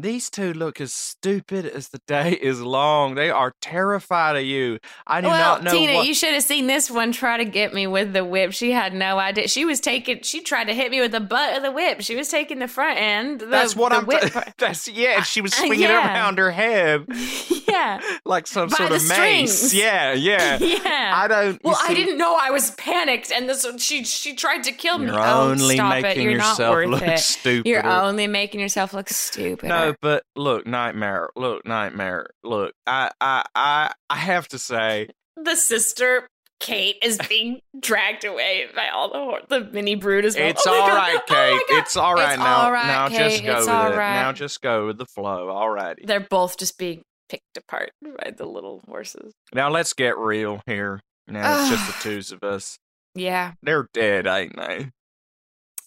[0.00, 3.14] These two look as stupid as the day is long.
[3.14, 4.78] They are terrified of you.
[5.06, 6.06] I do well, not know Tina, what.
[6.06, 8.52] you should have seen this one try to get me with the whip.
[8.52, 9.48] She had no idea.
[9.48, 10.22] She was taking.
[10.22, 12.00] She tried to hit me with the butt of the whip.
[12.00, 13.40] She was taking the front end.
[13.40, 14.06] The, That's what I'm.
[14.06, 14.22] whip.
[14.32, 15.16] T- that's yeah.
[15.18, 16.14] and She was Uh, swinging it yeah.
[16.14, 17.04] around her head
[17.68, 19.52] yeah, like some By sort of mace.
[19.58, 19.74] strings.
[19.74, 20.58] Yeah, yeah.
[20.58, 21.12] yeah.
[21.14, 21.62] I don't.
[21.64, 25.06] well, I didn't know I was panicked, and this she she tried to kill me.
[25.06, 26.02] You're oh, only stop it!
[26.02, 27.18] making You're yourself not worth look it.
[27.18, 27.68] stupid.
[27.68, 29.68] You're only making yourself look stupid.
[29.68, 31.30] No, but look, nightmare.
[31.36, 32.30] Look, nightmare.
[32.44, 36.26] Look, I, I, I, I have to say, the sister
[36.60, 40.48] Kate is being dragged away by all the hor- the mini brood as well.
[40.48, 40.94] it's Oh all God.
[40.96, 41.62] right, Oh Kate.
[41.68, 41.78] God.
[41.82, 42.56] it's all right It's now.
[42.64, 43.96] all right, now just go It's with all it.
[43.96, 44.14] right.
[44.14, 45.46] Now just go with the flow.
[45.46, 46.06] Alrighty.
[46.06, 49.32] They're both just being picked apart by the little horses.
[49.54, 51.00] Now let's get real here.
[51.28, 52.76] Now it's just the twos of us.
[53.14, 53.52] Yeah.
[53.62, 54.90] They're dead, ain't they?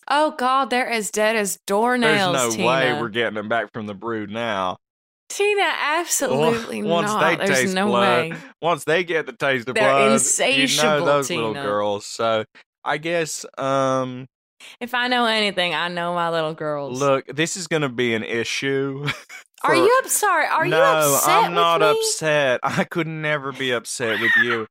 [0.07, 2.33] Oh God, they're as dead as There's doornails.
[2.33, 2.67] no Tina.
[2.67, 4.77] way we're getting them back from the brood now.
[5.29, 7.39] Tina, absolutely Once not.
[7.39, 8.37] they There's taste no blood, way.
[8.61, 12.05] Once they get the taste of blood, They're blood, you know insatiable, those little girls.
[12.05, 12.45] So
[12.83, 14.27] I guess, um,
[14.79, 16.99] If I know anything, I know my little girls.
[16.99, 19.07] look, this is gonna be an issue.
[19.63, 20.09] are you up?
[20.09, 20.83] Sorry, are no, you
[21.15, 22.59] upset I'm with not upset.
[22.63, 24.67] I could never be upset with you.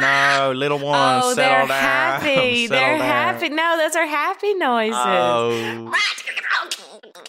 [0.00, 1.68] No, little one, Oh, settle they're down.
[2.20, 2.66] happy.
[2.66, 3.06] Settle They're down.
[3.06, 3.48] happy.
[3.50, 4.94] No, those are happy noises.
[4.98, 5.92] Oh,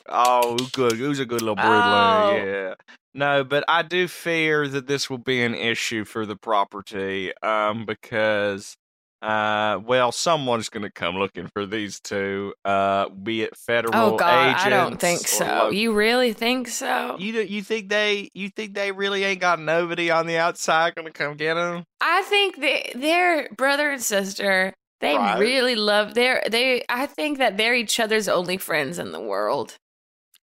[0.10, 0.94] oh, good.
[0.94, 2.36] Who's a good little Oh.
[2.36, 2.74] Yeah.
[3.14, 7.86] No, but I do fear that this will be an issue for the property, um,
[7.86, 8.78] because,
[9.22, 14.18] uh, well, someone's going to come looking for these two, uh, be it federal Oh
[14.18, 14.56] God.
[14.56, 15.46] I don't think so.
[15.46, 17.18] local- You really think so?
[17.20, 20.96] You do, you think they you think they really ain't got nobody on the outside
[20.96, 21.84] gonna come get them?
[22.00, 24.74] I think they, they're brother and sister.
[25.02, 25.40] They Right.
[25.40, 26.84] really love their they.
[26.90, 29.76] I think that they're each other's only friends in the world.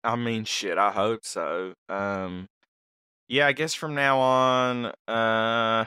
[0.03, 0.77] I mean, shit.
[0.77, 1.73] I hope so.
[1.89, 2.47] Um,
[3.27, 3.47] yeah.
[3.47, 5.85] I guess from now on, uh,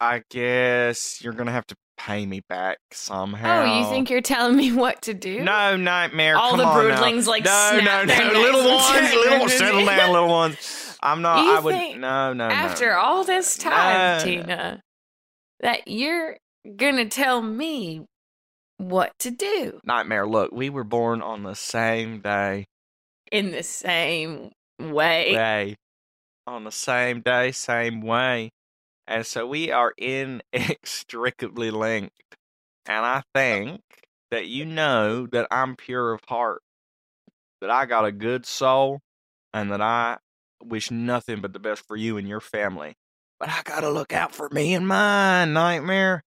[0.00, 3.62] I guess you're gonna have to pay me back somehow.
[3.62, 5.42] Oh, you think you're telling me what to do?
[5.42, 6.36] No, nightmare.
[6.36, 9.48] All come the broodlings, like, no, no, no, little ones, little around.
[9.50, 10.98] settle down, little ones.
[11.02, 11.44] I'm not.
[11.44, 11.74] You I would.
[11.74, 12.54] think No, no, no.
[12.54, 14.24] After all this time, No.
[14.24, 14.80] Tina,
[15.60, 16.36] that you're
[16.76, 18.04] gonna tell me
[18.78, 20.26] what to do Nightmare.
[20.26, 22.66] Look, we were born on the same day.
[23.32, 25.32] in the same way.
[25.32, 25.76] Day.
[26.46, 28.50] On the same day, same way.
[29.06, 32.36] And so we are inextricably linked.
[32.86, 33.82] And I think
[34.30, 36.62] that you know that I'm pure of heart,
[37.60, 39.00] that I got a good soul,
[39.52, 40.18] and that I
[40.62, 42.94] wish nothing but the best for you and your family.
[43.38, 46.22] But I gotta look out for me and mine, Nightmare.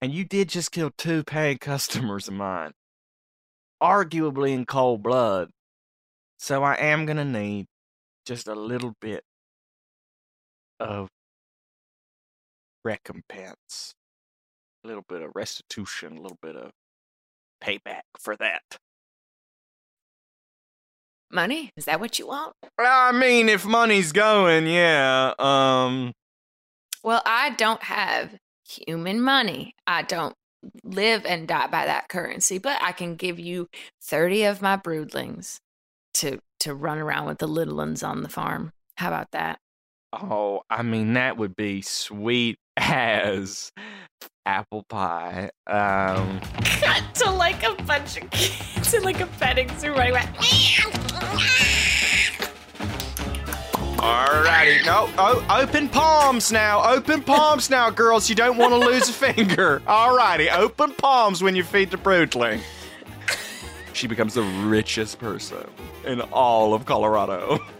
[0.00, 2.72] And you did just kill two paying customers of mine,
[3.82, 5.50] arguably in cold blood.
[6.38, 7.66] So I am gonna need
[8.24, 9.24] just a little bit
[10.78, 11.08] of
[12.84, 13.94] recompense,
[14.84, 16.70] a little bit of restitution, a little bit of
[17.62, 18.62] payback for that.
[21.32, 21.70] Money?
[21.76, 22.54] Is that what you want?
[22.78, 25.32] I mean, if money's going, yeah.
[25.38, 26.12] Um,
[27.04, 29.74] Well, I don't have human money.
[29.86, 30.34] I don't
[30.82, 33.68] live and die by that currency, but I can give you
[34.02, 35.58] 30 of my broodlings
[36.14, 38.72] to to run around with the little ones on the farm.
[38.96, 39.58] How about that?
[40.12, 43.72] Oh, I mean, that would be sweet as
[44.46, 45.50] apple pie.
[45.66, 50.34] Um, Cut to like a bunch of kids in like a petting zoo running around.
[54.00, 58.30] Alrighty, no, oh, open palms now, open palms now, girls.
[58.30, 59.82] You don't want to lose a finger.
[59.86, 62.60] Alrighty, open palms when you feed the broodling.
[63.92, 65.68] She becomes the richest person
[66.06, 67.60] in all of Colorado.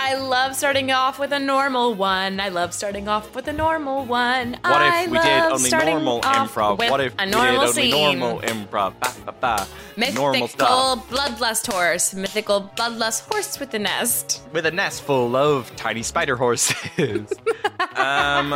[0.00, 2.40] I love starting off with a normal one.
[2.40, 4.52] I love starting off with a normal one.
[4.52, 6.78] What I if we did only normal improv?
[6.78, 8.18] What if a we normal did only scene?
[8.18, 8.94] normal improv?
[9.00, 9.66] Ba, ba, ba.
[9.96, 11.08] Mythical Normal stuff.
[11.10, 12.14] bloodlust horse.
[12.14, 14.42] Mythical bloodlust horse with a nest.
[14.52, 16.76] With a nest full of tiny spider horses.
[17.96, 18.52] um,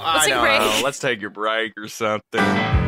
[0.00, 0.60] I take a don't break.
[0.60, 0.80] know.
[0.84, 2.87] Let's take a break or something.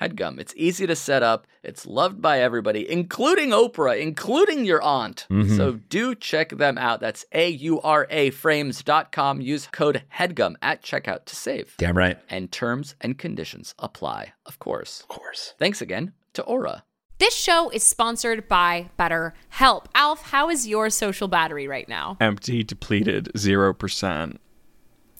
[0.00, 0.38] HEADGUM.
[0.38, 1.46] It's easy to set up.
[1.62, 5.26] It's loved by everybody, including Oprah, including your aunt.
[5.30, 5.56] Mm-hmm.
[5.56, 7.00] So do check them out.
[7.00, 9.40] That's A U R A frames.com.
[9.40, 11.74] Use code HEADGUM at checkout to save.
[11.78, 12.18] Damn right.
[12.28, 15.00] And terms and conditions apply, of course.
[15.02, 15.54] Of course.
[15.58, 16.84] Thanks again to Aura.
[17.18, 19.84] This show is sponsored by BetterHelp.
[19.94, 22.16] Alf, how is your social battery right now?
[22.18, 24.38] Empty, depleted, 0%.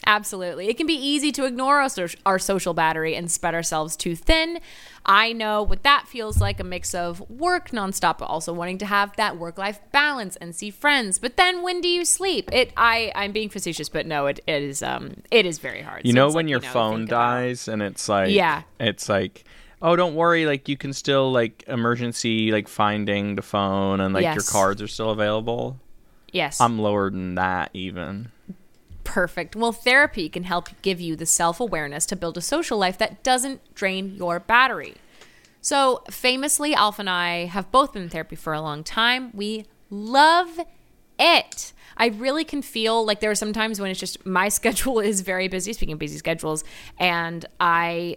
[0.07, 0.69] Absolutely.
[0.69, 4.17] It can be easy to ignore our, so- our social battery and spread ourselves too
[4.17, 4.61] thin.
[5.07, 8.87] I know what that feels like a mix of work nonstop, but also wanting to
[8.87, 11.19] have that work life balance and see friends.
[11.19, 12.51] But then when do you sleep?
[12.53, 16.03] It I, I'm being facetious, but no, it, it is um it is very hard.
[16.05, 18.31] You So know when like, your you know, phone think about- dies and it's like
[18.31, 18.63] Yeah.
[18.79, 19.45] it's like
[19.83, 24.25] oh don't worry like you can still like emergency like finding the phone and like
[24.35, 25.79] your cards are still available.
[26.33, 26.61] Yes.
[26.61, 28.31] I'm lower than that even.
[29.11, 29.57] Perfect.
[29.57, 33.25] Well, therapy can help give you the self awareness to build a social life that
[33.25, 34.95] doesn't drain your battery.
[35.61, 39.33] So, famously, Alf and I have both been in therapy for a long time.
[39.35, 40.61] We love
[41.19, 41.73] it.
[41.97, 45.23] I really can feel like there are some times when it's just my schedule is
[45.23, 46.63] very busy, speaking of busy schedules,
[46.97, 48.17] and I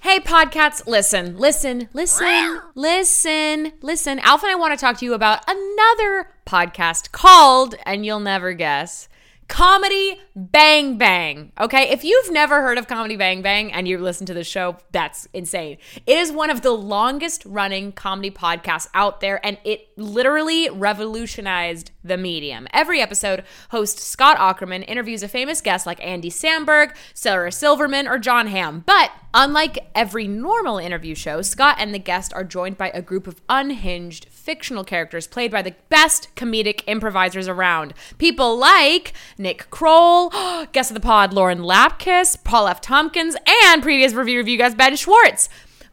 [0.00, 4.18] Hey, podcasts, listen, listen, listen, listen, listen.
[4.20, 8.52] Alpha and I want to talk to you about another podcast called, and you'll never
[8.52, 9.08] guess,
[9.48, 11.50] Comedy Bang Bang.
[11.58, 14.76] Okay, if you've never heard of Comedy Bang Bang and you listen to the show,
[14.92, 15.78] that's insane.
[16.06, 21.90] It is one of the longest running comedy podcasts out there, and it literally revolutionized
[22.04, 22.68] the medium.
[22.72, 28.18] Every episode, host Scott Aukerman interviews a famous guest like Andy Samberg, Sarah Silverman, or
[28.18, 28.84] Jon Hamm.
[28.86, 33.26] But unlike every normal interview show, Scott and the guest are joined by a group
[33.26, 37.94] of unhinged fictional characters played by the best comedic improvisers around.
[38.18, 40.30] People like Nick Kroll,
[40.72, 42.80] guest of the pod Lauren Lapkus, Paul F.
[42.80, 45.48] Tompkins, and previous Review Revue guest Ben Schwartz.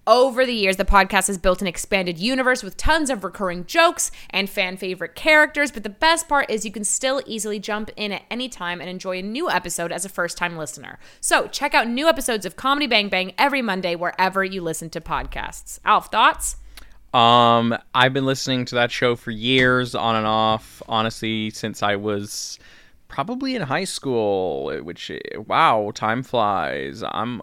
[0.07, 4.11] Over the years, the podcast has built an expanded universe with tons of recurring jokes
[4.29, 5.71] and fan favorite characters.
[5.71, 8.87] But the best part is you can still easily jump in at any time and
[8.87, 10.99] enjoy a new episode as a first time listener.
[11.21, 15.01] So check out new episodes of Comedy Bang Bang every Monday wherever you listen to
[15.01, 15.79] podcasts.
[15.83, 16.57] Alf, thoughts?
[17.11, 20.83] Um, I've been listening to that show for years, on and off.
[20.87, 22.59] Honestly, since I was
[23.07, 24.71] probably in high school.
[24.83, 25.11] Which
[25.47, 27.01] wow, time flies.
[27.01, 27.41] I'm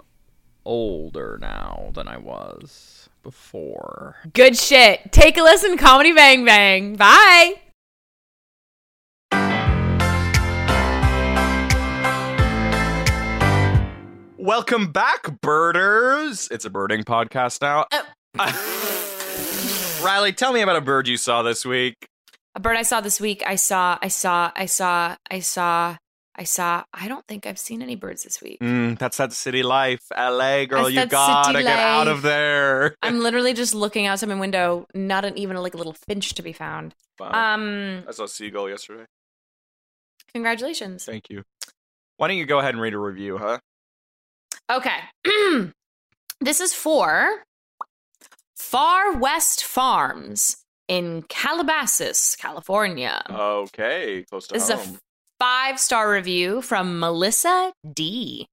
[0.65, 4.17] older now than I was before.
[4.33, 5.13] Good shit.
[5.13, 6.97] Take a listen, Comedy Bang Bang.
[6.97, 7.55] Bye.
[14.37, 16.49] Welcome back, birders.
[16.51, 17.87] It's a birding podcast now.
[17.93, 18.05] Oh.
[20.05, 21.95] Reilly, tell me about a bird you saw this week.
[22.57, 23.45] A bird I saw this week.
[23.47, 25.97] I saw, I saw, I saw, I saw,
[26.35, 26.85] I saw.
[26.95, 28.61] I don't think I've seen any birds this week.
[28.61, 30.03] Mm, that's that city life.
[30.17, 32.97] LA, girl, That's you gotta get out of there.
[33.03, 36.43] I'm literally just looking outside my window, not an, even like a little finch to
[36.43, 36.95] be found.
[37.21, 37.55] Wow.
[37.55, 39.05] Um, I saw a seagull yesterday.
[40.33, 41.05] congratulations.
[41.05, 41.45] Thank you.
[42.17, 43.59] Why don't you go ahead and read a review, huh?
[44.71, 45.01] Okay.
[46.41, 47.45] this is for
[48.57, 53.23] Far West Farms in Calabasas, California.
[53.29, 54.99] Okay, close to this is a home.
[55.43, 58.47] Five star review from Melissa D.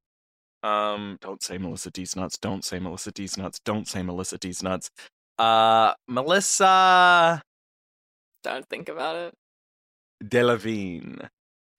[0.64, 2.38] Um, don't say Melissa D's nuts.
[2.40, 3.60] Don't say Melissa D's nuts.
[3.64, 4.90] Don't say Melissa D's nuts.
[5.38, 7.44] Uh, Melissa
[8.44, 9.34] Don't think about it.
[10.24, 11.30] Delavine.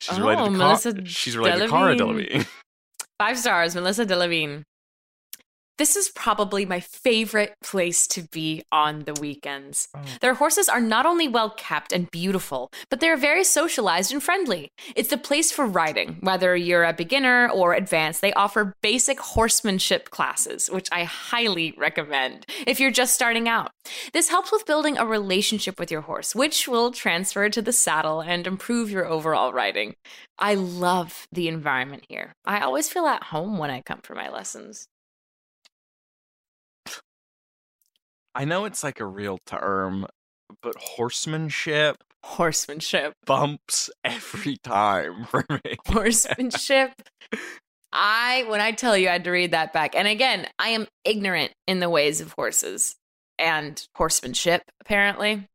[0.01, 0.59] She's Oh, related to Cara.
[0.59, 2.29] Melissa She's related to Cara Delevingne.
[2.31, 2.47] Delevingne.
[3.19, 4.63] Five stars, Melissa Delavine.
[5.81, 9.89] This is probably my favorite place to be on the weekends.
[9.95, 10.03] Oh.
[10.21, 14.73] Their horses are not only well kept and beautiful, but they're very socialized and friendly.
[14.95, 16.19] It's the place for riding.
[16.21, 22.45] Whether you're a beginner or advanced, they offer basic horsemanship classes, which I highly recommend
[22.67, 23.71] if you're just starting out.
[24.13, 28.21] This helps with building a relationship with your horse, which will transfer to the saddle
[28.21, 29.95] and improve your overall riding.
[30.39, 32.35] I love the environment here.
[32.45, 34.87] I always feel at home when I come for my lessons.
[38.35, 40.07] I know it's like a real term,
[40.63, 43.15] but horsemanship Horsemanship.
[43.25, 45.77] bumps every time for me.
[45.87, 46.93] Horsemanship.
[47.93, 49.97] I, when I tell you, I had to read that back.
[49.97, 52.97] And again, I am ignorant in the ways of horses
[53.39, 55.49] and horsemanship, apparently.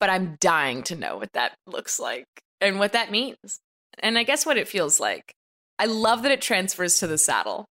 [0.00, 2.24] But I'm dying to know what that looks like
[2.60, 3.60] and what that means.
[3.98, 5.32] And I guess what it feels like.
[5.78, 7.66] I love that it transfers to the saddle.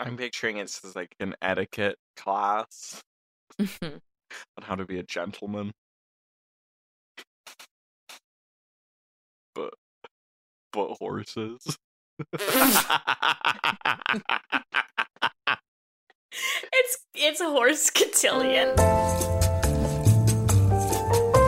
[0.00, 3.02] I'm picturing it's like an etiquette class.
[3.58, 4.00] on
[4.62, 5.72] how to be a gentleman.
[9.54, 9.74] But
[10.72, 11.78] but horses.
[16.72, 18.74] It's it's a horse cotillion.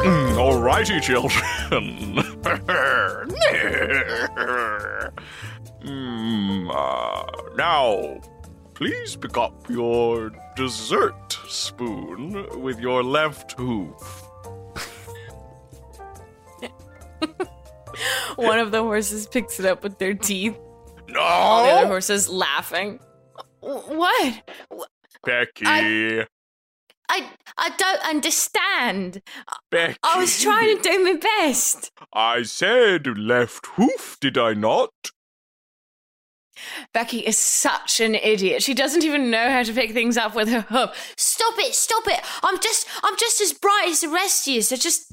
[0.07, 1.43] Mm, Alrighty, children.
[5.83, 7.25] mm, uh,
[7.57, 8.21] now,
[8.77, 14.23] please pick up your dessert spoon with your left hoof.
[18.37, 20.57] One of the horses picks it up with their teeth.
[21.19, 23.01] All the other No, horses laughing.
[23.61, 24.43] What?
[25.25, 25.65] Becky.
[25.67, 26.27] I
[27.57, 29.23] I don't understand.
[29.71, 29.97] Becky.
[30.03, 31.91] I was trying to do my best.
[32.13, 34.91] I said left hoof, did I not?
[36.93, 38.63] Becky is such an idiot.
[38.63, 41.15] She doesn't even know how to pick things up with her hoof.
[41.17, 41.75] Stop it!
[41.75, 42.21] Stop it!
[42.43, 44.63] I'm just I'm just as bright as the rest of you.
[44.63, 45.13] So just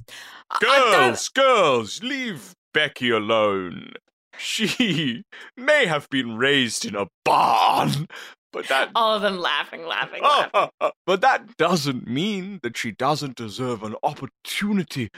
[0.50, 3.94] I- I don't- Girls, girls, leave Becky alone.
[4.38, 5.24] She
[5.56, 8.08] may have been raised in a barn,
[8.52, 10.92] but that All of them laughing, laughing, oh, laughing.
[11.06, 15.10] but that doesn't mean that she doesn't deserve an opportunity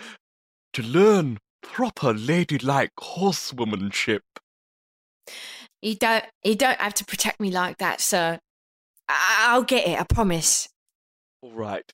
[0.73, 4.19] to learn proper ladylike horsewomanship.
[5.85, 8.39] You don't you don't have to protect me like that, sir.
[9.07, 9.99] I- I'll get it.
[9.99, 10.67] I promise.
[11.43, 11.85] All right.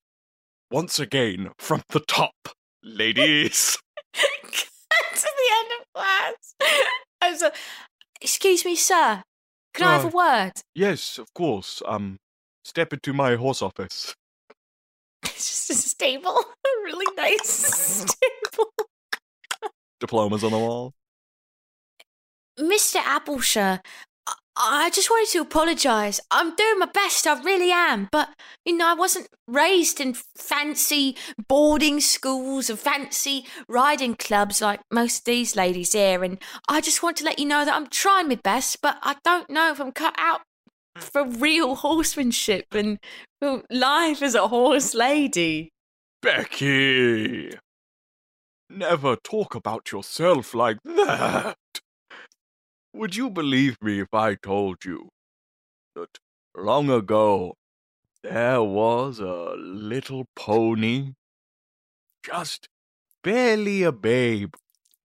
[0.71, 2.33] Once again, from the top,
[2.81, 3.77] ladies.
[4.13, 4.21] to
[5.13, 6.55] the end of class.
[7.21, 7.55] I was like,
[8.21, 9.23] Excuse me, sir.
[9.73, 10.51] Can I have a Uh, word?
[10.73, 11.81] yes, of course.
[11.85, 12.17] Um,
[12.63, 14.15] step into my horse office.
[15.25, 18.71] It's just a stable, a really nice stable.
[19.99, 20.93] Diplomas on the wall.
[22.61, 23.01] Mr.
[23.01, 23.79] Appleshire,
[24.55, 26.19] I- just wanted to apologise.
[26.29, 28.09] I'm doing my best, I really am.
[28.11, 28.29] But,
[28.65, 31.15] you know, I wasn't raised in fancy
[31.47, 36.23] boarding schools and fancy riding clubs like most of these ladies here.
[36.23, 36.37] And
[36.69, 39.49] I just want to let you know that I'm trying my best, but I don't
[39.49, 40.41] know if I'm cut out
[40.95, 42.99] for real horsemanship and
[43.69, 45.71] life as a horse lady.
[46.21, 47.53] Becky!
[48.69, 51.57] Never talk about yourself like that.
[52.93, 55.09] Would you believe me if I told you
[55.95, 56.19] that
[56.55, 57.55] long ago
[58.23, 61.13] there was a little pony,
[62.23, 62.67] just
[63.23, 64.53] barely a babe,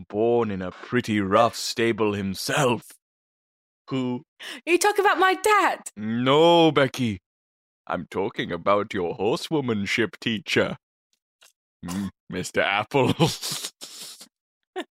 [0.08, 2.82] born in a pretty rough stable himself,
[3.88, 4.22] who
[4.66, 5.80] You talk about my dad.
[5.96, 7.20] no, Becky.
[7.86, 10.76] I'm talking about your horsewomanship teacher,
[12.32, 12.62] Mr.
[12.62, 13.14] Apple.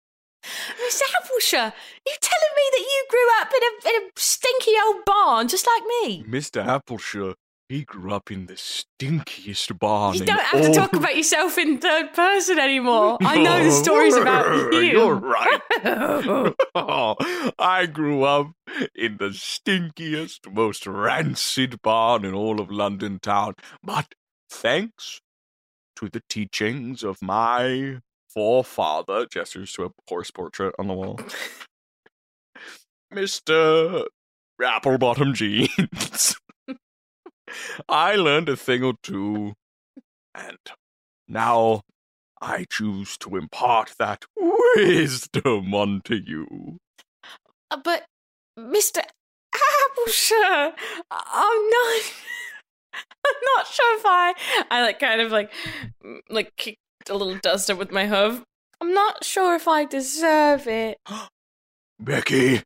[0.85, 1.01] Mr.
[1.35, 1.73] Appleshire,
[2.05, 5.67] you telling me that you grew up in a, in a stinky old barn just
[5.67, 6.23] like me?
[6.23, 6.65] Mr.
[6.65, 7.35] Appleshire,
[7.67, 10.15] he grew up in the stinkiest barn.
[10.15, 13.17] You don't have to talk about yourself in third person anymore.
[13.21, 14.81] I know the stories about you.
[14.81, 15.61] You're right.
[17.59, 18.51] I grew up
[18.93, 23.55] in the stinkiest, most rancid barn in all of London town.
[23.83, 24.13] But
[24.49, 25.21] thanks
[25.97, 27.99] to the teachings of my
[28.35, 31.19] forefather, gestures to a horse portrait on the wall,
[33.13, 34.05] Mr.
[34.61, 36.35] Applebottom Jeans,
[37.87, 39.53] I learned a thing or two,
[40.33, 40.57] and
[41.27, 41.81] now
[42.41, 46.77] I choose to impart that wisdom unto you.
[47.71, 48.05] Uh, but,
[48.57, 49.01] Mr.
[49.53, 50.73] Appleshire,
[51.11, 52.01] I'm not.
[53.27, 54.33] I'm not sure if I.
[54.71, 55.51] I like kind of like,
[56.29, 56.77] like
[57.09, 58.43] a little dust up with my hoof.
[58.81, 60.97] I'm not sure if I deserve it.
[61.99, 62.61] Becky,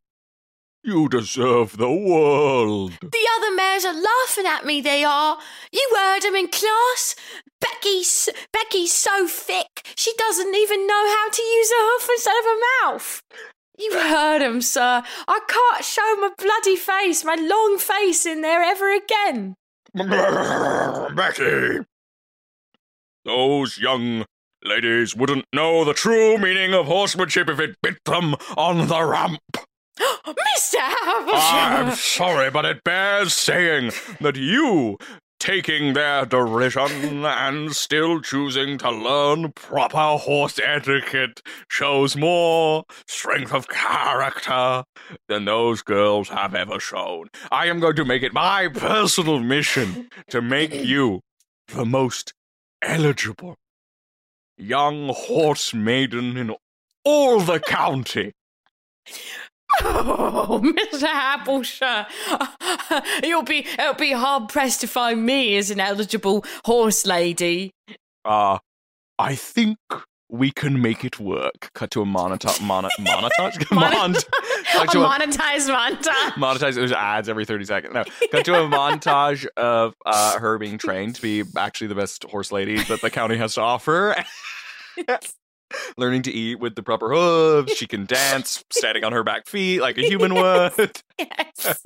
[0.83, 2.93] you deserve the world.
[3.01, 4.81] The other mares are laughing at me.
[4.81, 5.37] They are.
[5.71, 7.15] You heard them in class.
[7.59, 12.45] Becky's Becky's so thick she doesn't even know how to use a hoof instead of
[12.45, 13.21] a mouth.
[13.77, 15.03] You heard them, sir.
[15.27, 19.55] I can't show my bloody face, my long face, in there ever again.
[21.15, 21.85] Becky,
[23.25, 24.25] those young
[24.63, 29.39] ladies wouldn't know the true meaning of horsemanship if it bit them on the ramp.
[29.99, 30.77] Mr.
[30.79, 33.91] I'm sorry, but it bears saying
[34.21, 34.97] that you,
[35.39, 43.67] taking their derision and still choosing to learn proper horse etiquette, shows more strength of
[43.67, 44.83] character
[45.27, 47.27] than those girls have ever shown.
[47.51, 51.21] I am going to make it my personal mission to make you
[51.67, 52.33] the most
[52.81, 53.55] eligible
[54.59, 56.55] young horse maiden in
[57.03, 58.33] all the county.
[59.81, 60.61] Oh,
[60.93, 61.07] Mr.
[61.07, 62.05] Appleshaw,
[63.23, 67.71] you'll be it'll be hard pressed to find me as an eligible horse lady.
[68.25, 68.59] Uh,
[69.17, 69.77] I think
[70.31, 71.71] we can make it work.
[71.73, 73.71] Cut to a monota- mono- montage?
[73.71, 74.13] Mon-
[74.73, 76.31] cut a to a monetized montage.
[76.33, 80.77] monetize there's ads every 30 seconds no cut to a montage of uh, her being
[80.77, 84.15] trained to be actually the best horse lady that the county has to offer
[85.97, 89.81] learning to eat with the proper hooves she can dance standing on her back feet
[89.81, 91.81] like a human would Yes.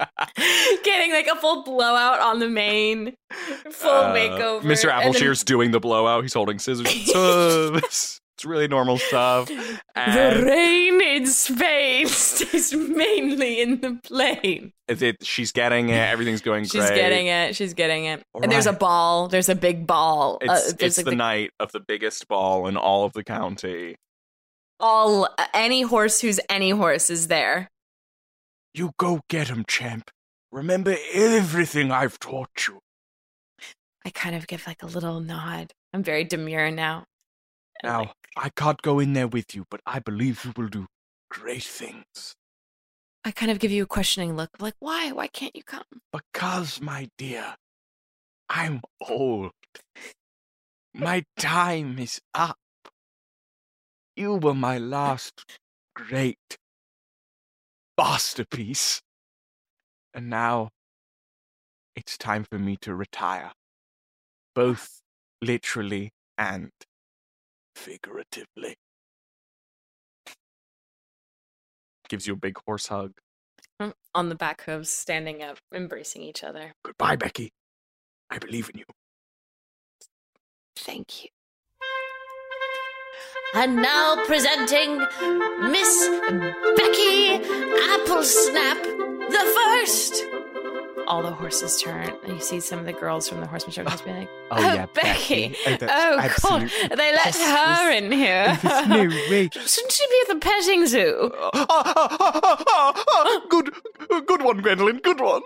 [0.83, 3.15] Getting like a full blowout on the mane,
[3.71, 4.61] full Uh, makeover.
[4.61, 9.47] mr and then doing the blowout he's holding scissors and hooves it's really normal stuff
[9.95, 14.73] The rain in space is mainly in the plain.
[14.89, 17.55] it, it- she's getting it everything's going She's great getting it.
[17.55, 18.21] She's getting it.
[18.41, 19.27] and there's a ball.
[19.29, 20.39] There's a big ball.
[20.41, 23.13] Uh, it's, there's it's like the the- night of the biggest ball in all of
[23.13, 23.95] the county
[24.79, 27.69] all any horse who's any horse is there.
[28.73, 30.09] You go get him, champ.
[30.51, 32.79] Remember everything I've taught you.
[34.05, 35.71] I kind of give like a little nod.
[35.93, 37.05] I'm very demure now.
[37.83, 40.87] Now, like, I can't go in there with you, but I believe you will do
[41.29, 42.33] great things.
[43.25, 45.11] I kind of give you a questioning look, like why?
[45.11, 45.83] Why can't you come?
[46.11, 47.55] Because, my dear,
[48.49, 49.51] I'm old.
[50.93, 52.57] My time is up.
[54.15, 55.43] You were my last
[55.95, 56.57] great
[57.97, 59.01] masterpiece.
[60.13, 60.69] And now
[61.95, 63.51] it's time for me to retire,
[64.53, 65.01] both
[65.41, 66.71] literally and
[67.75, 68.75] figuratively.
[72.09, 73.13] Gives you a big horse hug.
[73.81, 76.73] Mm, On the back hooves, standing up, embracing each other.
[76.83, 77.51] Goodbye, Becky.
[78.29, 78.85] I believe in you.
[80.75, 81.29] Thank you.
[83.55, 84.97] And now presenting
[85.69, 86.07] Miss
[86.75, 87.37] Becky
[87.93, 88.81] Applesnap
[89.29, 90.23] the first.
[91.07, 94.01] All the horses turn, and you see some of the girls from the horsemanship class
[94.01, 95.55] being like, Oh, "Oh, yeah, Becky!
[95.65, 95.85] Becky.
[95.89, 96.69] Oh, Oh, God!
[96.97, 98.57] They let her in here.
[98.61, 99.49] There's no way.
[99.51, 101.31] Shouldn't she be at the petting zoo?
[101.53, 103.73] Ah, ah, ah, good,
[104.25, 104.99] good one, Gwendolyn.
[104.99, 105.41] Good one.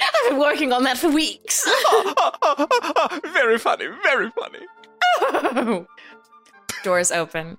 [0.00, 1.64] I've been working on that for weeks.
[3.32, 3.86] very funny.
[4.02, 4.58] Very funny.
[5.20, 5.86] Oh.
[6.84, 7.56] Doors open.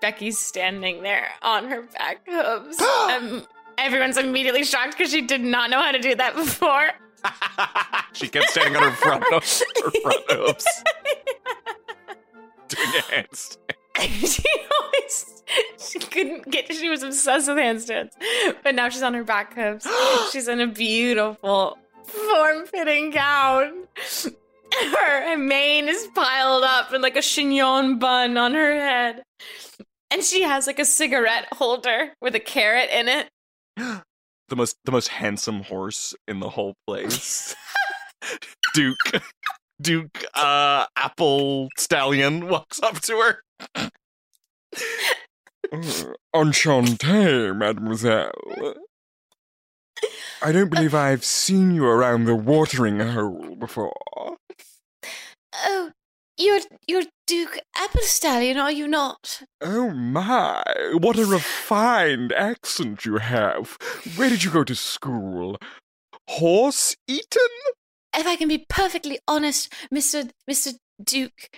[0.00, 2.80] Becky's standing there on her back hooves.
[3.10, 3.44] um,
[3.78, 6.90] everyone's immediately shocked because she did not know how to do that before.
[8.12, 10.66] she kept standing on her front, her front hooves,
[12.68, 13.56] doing a handstand.
[14.00, 14.42] she
[14.82, 15.42] always
[15.78, 18.10] she couldn't get she was obsessed with handstands.
[18.62, 19.86] But now she's on her back hooves
[20.32, 23.86] she's in a beautiful form-fitting gown.
[24.98, 29.22] Her mane is piled up in like a chignon bun on her head.
[30.10, 33.28] And she has like a cigarette holder with a carrot in it
[34.50, 37.56] The most, the most handsome horse in the whole place.
[38.74, 39.22] Duke,
[39.80, 43.38] Duke, uh, Apple Stallion walks up to
[43.74, 43.90] her.
[46.34, 48.74] Enchanté, mademoiselle.
[50.42, 53.94] I don't believe I've seen you around the watering hole before.
[55.54, 55.90] oh
[56.36, 60.62] you're you're duke apple stallion are you not Oh my,
[60.92, 63.78] what a refined accent you have.
[64.16, 65.56] Where did you go to school?
[66.28, 67.48] Horse Eton?
[68.16, 70.30] if I can be perfectly honest, Mr.
[70.48, 70.74] Mr.
[71.02, 71.50] Duke,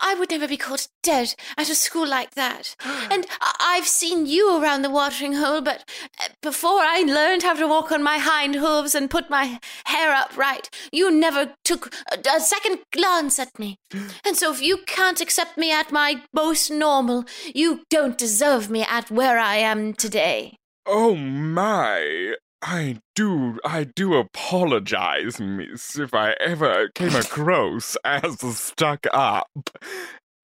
[0.00, 2.76] I would never be caught dead at a school like that.
[3.10, 3.26] And
[3.60, 5.84] I've seen you around the watering hole, but
[6.20, 10.12] uh, before I learned how to walk on my hind hooves and put my hair
[10.12, 13.76] up right, you never took a, a second glance at me.
[14.24, 17.24] And so if you can't accept me at my most normal,
[17.54, 20.56] you don't deserve me at where I am today.
[20.86, 22.34] Oh my.
[22.68, 29.70] I do, I do apologize, miss, if I ever came across as stuck up.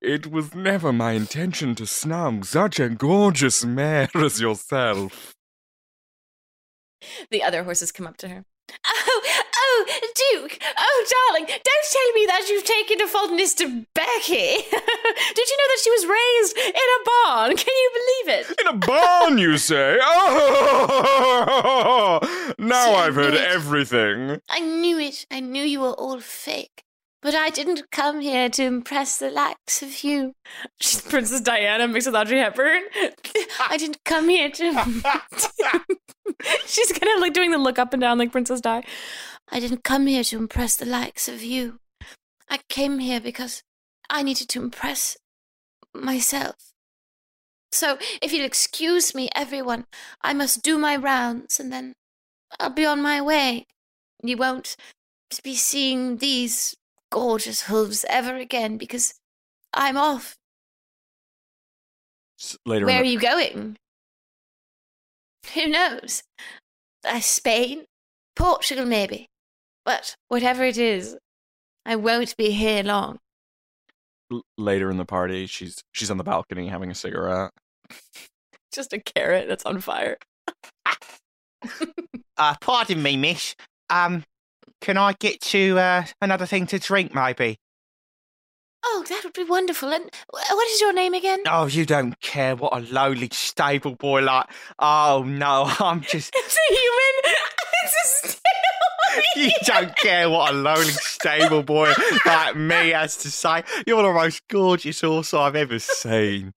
[0.00, 5.34] It was never my intention to snub such a gorgeous mare as yourself.
[7.32, 8.44] The other horses come up to her.
[8.86, 9.41] Oh,
[9.72, 10.58] oh, Duke!
[10.76, 14.32] Oh, darling, don't tell me that you've taken a fondness to Becky.
[14.34, 17.56] Did you know that she was raised in a barn?
[17.56, 18.60] Can you believe it?
[18.60, 19.98] In a barn, you say?
[21.34, 22.20] Oh!
[22.58, 24.40] Now I've heard everything.
[24.48, 25.26] I knew it.
[25.30, 26.84] I knew you were all fake.
[27.22, 30.34] But I didn't come here to impress the likes of you.
[30.80, 32.82] She's Princess Diana mixed with Audrey Hepburn.
[33.68, 34.72] I didn't come here to.
[36.66, 38.82] She's kind of like doing the look up and down like Princess Di.
[39.50, 41.78] I didn't come here to impress the likes of you.
[42.48, 43.62] I came here because
[44.08, 45.16] I needed to impress
[45.94, 46.72] myself.
[47.70, 49.86] So, if you'll excuse me, everyone,
[50.20, 51.94] I must do my rounds and then
[52.60, 53.66] I'll be on my way.
[54.22, 54.76] You won't
[55.42, 56.76] be seeing these
[57.10, 59.14] gorgeous hooves ever again because
[59.72, 60.36] I'm off.
[62.66, 63.76] Later Where are you going?
[65.54, 66.22] Who knows?
[67.04, 67.84] Uh, Spain?
[68.34, 69.28] Portugal, maybe.
[69.84, 71.16] But whatever it is,
[71.84, 73.18] I won't be here long.
[74.32, 77.50] l- later in the party, she's she's on the balcony having a cigarette.
[78.72, 80.16] Just a carrot that's on fire.
[82.36, 83.54] Uh, pardon me, miss.
[83.90, 84.24] Um,
[84.80, 87.58] can I get you uh, another thing to drink, maybe?
[88.84, 89.92] Oh, that would be wonderful.
[89.92, 91.40] And what is your name again?
[91.46, 94.46] Oh, you don't care what a lowly stable boy like.
[94.78, 96.32] Oh no, I'm just.
[96.34, 97.36] It's a human.
[97.84, 98.41] It's a stable.
[99.36, 101.92] You don't care what a lowly stable boy
[102.26, 103.62] like me has to say.
[103.86, 106.52] You're the most gorgeous horse I've ever seen.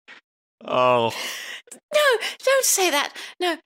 [0.66, 1.14] Oh,
[1.94, 2.02] No,
[2.44, 3.14] don't say that.
[3.40, 3.58] No.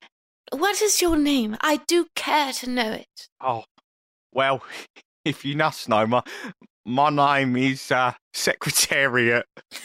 [0.51, 1.57] What is your name?
[1.61, 3.27] I do care to know it.
[3.41, 3.63] oh.
[4.33, 4.61] Well,
[5.25, 6.21] if you must know, my
[6.85, 9.45] my name is uh, Secretariat.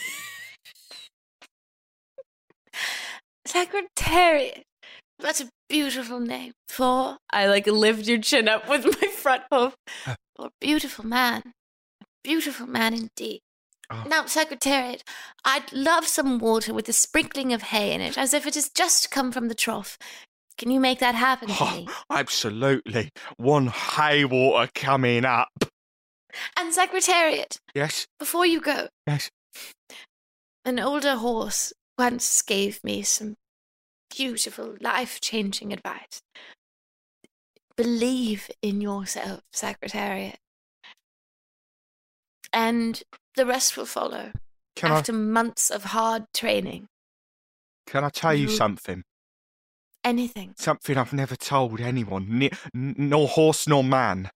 [3.47, 4.63] Secretariat.
[5.23, 6.53] That's a beautiful name.
[6.69, 9.75] For I like lift your chin up with my front hoof.
[10.37, 11.53] For beautiful man.
[12.03, 13.41] A beautiful man indeed.
[13.91, 14.05] Oh.
[14.09, 15.03] Now, Secretariat,
[15.45, 18.69] I'd love some water with a sprinkling of hay in it, as if it has
[18.69, 19.99] just come from the trough.
[20.59, 21.89] Can you make that happen for oh, me?
[21.89, 23.11] Oh, absolutely.
[23.37, 25.51] One hay water coming up.
[26.57, 29.31] And Secretariat, Yes, before you go, yes.
[30.65, 33.35] An older horse once gave me some
[34.15, 36.21] beautiful, life changing advice.
[37.77, 40.39] Believe in yourself, Secretariat.
[42.53, 43.03] And
[43.35, 44.33] the rest will follow
[44.77, 46.87] Can after months of hard training.
[47.87, 49.03] Can I tell you you- something?
[50.05, 50.55] Anything.
[50.59, 54.31] Something I've never told anyone, ni- n- nor horse nor man.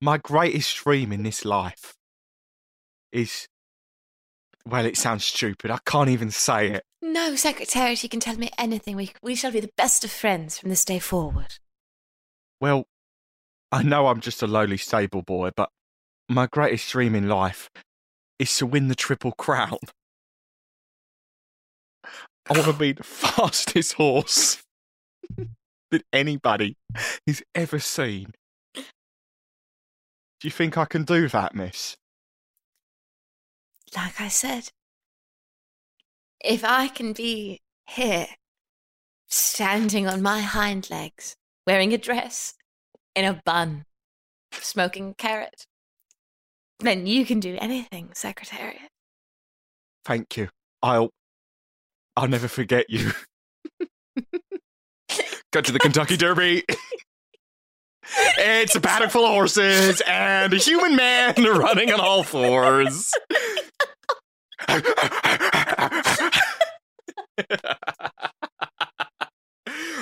[0.00, 1.94] My greatest dream in this life
[3.12, 3.46] is.
[4.66, 5.70] Well, it sounds stupid.
[5.70, 6.84] I can't even say it.
[7.00, 8.96] No, Secretary, you can tell me anything.
[8.96, 11.54] We, we shall be the best of friends from this day forward.
[12.60, 12.86] Well,
[13.70, 15.70] I know I'm just a lowly stable boy, but
[16.28, 17.70] my greatest dream in life
[18.40, 19.78] is to win the Triple Crown.
[22.48, 24.64] I want to be the fastest horse
[25.90, 26.76] that anybody
[27.26, 28.32] has ever seen.
[28.74, 28.82] Do
[30.42, 31.96] you think I can do that, miss?
[33.96, 34.68] Like I said,
[36.44, 38.26] if I can be here,
[39.26, 41.36] standing on my hind legs,
[41.66, 42.54] wearing a dress,
[43.14, 43.86] in a bun,
[44.52, 45.66] smoking a carrot,
[46.80, 48.90] then you can do anything, Secretariat.
[50.04, 50.50] Thank you.
[50.82, 51.10] I'll.
[52.16, 53.12] I'll never forget you.
[55.52, 56.64] Got to the Kentucky Derby.
[58.38, 63.12] it's a paddock full of horses and a human man running on all fours.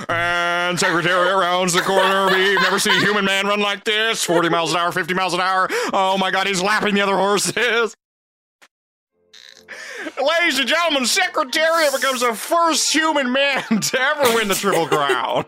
[0.08, 2.28] and Secretariat rounds the corner.
[2.30, 4.24] We've never seen a human man run like this.
[4.24, 5.68] 40 miles an hour, 50 miles an hour.
[5.92, 7.94] Oh my god, he's lapping the other horses.
[10.22, 15.44] Ladies and gentlemen, Secretariat becomes the first human man to ever win the Triple Crown.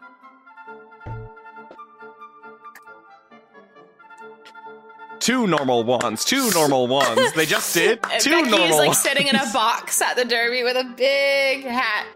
[5.21, 6.25] Two normal ones.
[6.25, 7.33] Two normal ones.
[7.35, 7.99] They just did.
[8.11, 9.01] And Two Becky normal is like ones.
[9.01, 12.07] sitting in a box at the Derby with a big hat.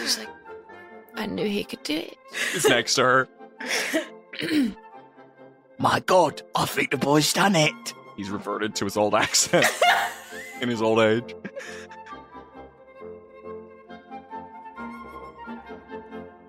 [0.00, 0.28] She's like,
[1.14, 2.16] I knew he could do it.
[2.32, 2.54] it.
[2.56, 3.28] Is next to her.
[5.78, 7.94] My God, I think the boy's done it.
[8.16, 9.66] He's reverted to his old accent
[10.60, 11.34] in his old age.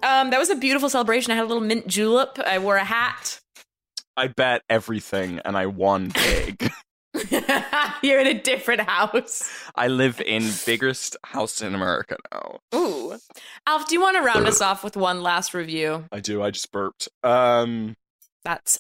[0.04, 1.32] Um, that was a beautiful celebration.
[1.32, 2.38] I had a little mint julep.
[2.46, 3.40] I wore a hat.
[4.16, 6.72] I bet everything and I won big.
[8.02, 9.48] You're in a different house.
[9.76, 12.60] I live in biggest house in America now.
[12.76, 13.18] Ooh.
[13.68, 16.06] Alf, do you want to round us off with one last review?
[16.12, 16.42] I do.
[16.42, 17.08] I just burped.
[17.24, 17.96] Um,
[18.44, 18.80] That's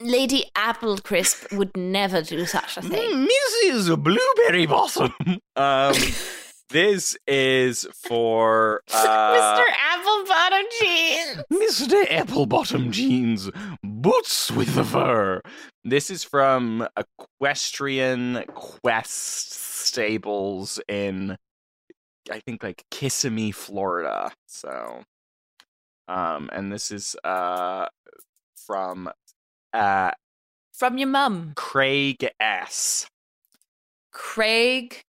[0.00, 3.26] Lady Apple Crisp would never do such a thing.
[3.64, 4.02] Mrs.
[4.02, 5.12] Blueberry Blossom.
[5.56, 5.94] um,
[6.70, 8.96] this is for uh,
[9.36, 9.64] Mr.
[9.92, 11.42] Apple Bottom Jeans.
[11.52, 12.10] Mr.
[12.10, 13.50] Apple Bottom Jeans,
[14.00, 15.40] boots with the fur.
[15.84, 21.36] This is from Equestrian Quest Stables in,
[22.30, 24.32] I think, like Kissimmee, Florida.
[24.46, 25.02] So,
[26.08, 27.86] um, and this is uh
[28.66, 29.10] from
[29.72, 30.12] uh
[30.72, 33.06] From your mum, Craig S.
[34.12, 35.02] Craig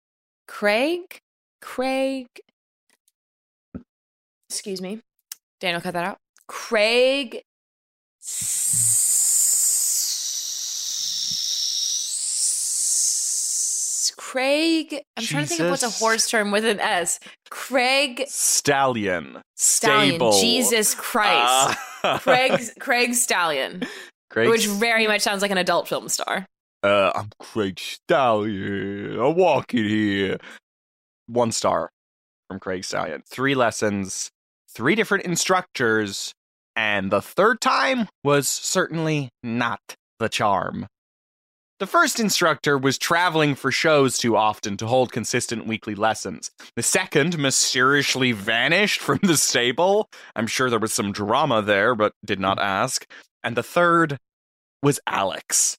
[0.48, 1.20] Craig,
[1.62, 2.28] Craig.
[4.50, 5.02] Excuse me,
[5.60, 6.18] Daniel, cut that out.
[6.48, 7.44] Craig.
[14.30, 15.02] Craig.
[15.18, 17.20] I'm trying to think of what's a horse term with an S.
[17.50, 19.42] Craig Stallion.
[19.56, 20.16] Stallion.
[20.16, 20.40] Stable.
[20.40, 21.78] Jesus Christ.
[22.04, 23.82] Uh, Craig Craig Stallion,
[24.30, 26.46] Craig which very much sounds like an adult film star.
[26.84, 29.20] Uh, I'm Craig Stallion.
[29.20, 30.38] I'm walking here.
[31.26, 31.90] One star
[32.48, 33.24] from Craig Stallion.
[33.28, 34.30] Three lessons,
[34.70, 36.34] three different instructors,
[36.76, 39.82] and the third time was certainly not
[40.20, 40.88] the charm.
[41.80, 46.52] The first instructor was traveling for shows too often to hold consistent weekly lessons.
[46.76, 50.10] The second mysteriously vanished from the stable.
[50.36, 53.06] I'm sure there was some drama there, but did not ask.
[53.46, 54.18] And the third
[54.84, 55.78] was Alex.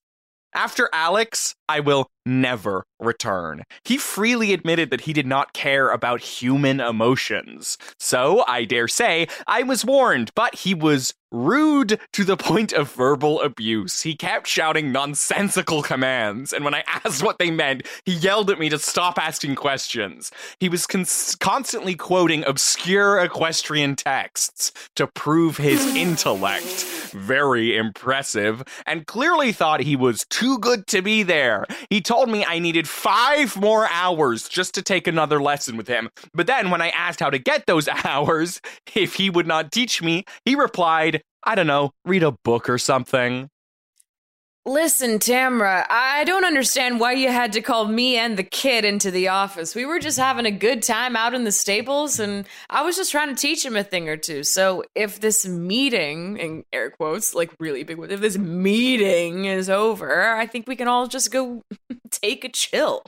[0.55, 3.63] After Alex, I will never return.
[3.85, 7.79] He freely admitted that he did not care about human emotions.
[7.99, 12.93] So, I dare say, I was warned, but he was rude to the point of
[12.93, 14.03] verbal abuse.
[14.03, 18.59] He kept shouting nonsensical commands, and when I asked what they meant, he yelled at
[18.59, 20.33] me to stop asking questions.
[20.59, 26.85] He was cons- constantly quoting obscure equestrian texts to prove his intellect.
[27.13, 31.60] Very impressive, and clearly thought he was too good to be there.
[31.89, 36.11] He told me I needed five more hours just to take another lesson with him.
[36.35, 38.61] But then, when I asked how to get those hours,
[38.95, 42.79] if he would not teach me, he replied, I don't know, read a book or
[42.79, 43.49] something.
[44.67, 49.11] Listen, Tamra, I don't understand why you had to call me and the kid into
[49.11, 49.75] the office.
[49.75, 53.11] We were just having a good time out in the stables, and I was just
[53.11, 54.45] trying to teach him a thing or two.
[54.45, 59.71] So if this meeting, in air quotes, like really big ones, if this meeting is
[59.71, 61.63] over, I think we can all just go
[62.11, 63.03] take a chill.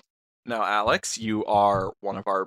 [0.46, 2.46] Now, Alex, you are one of our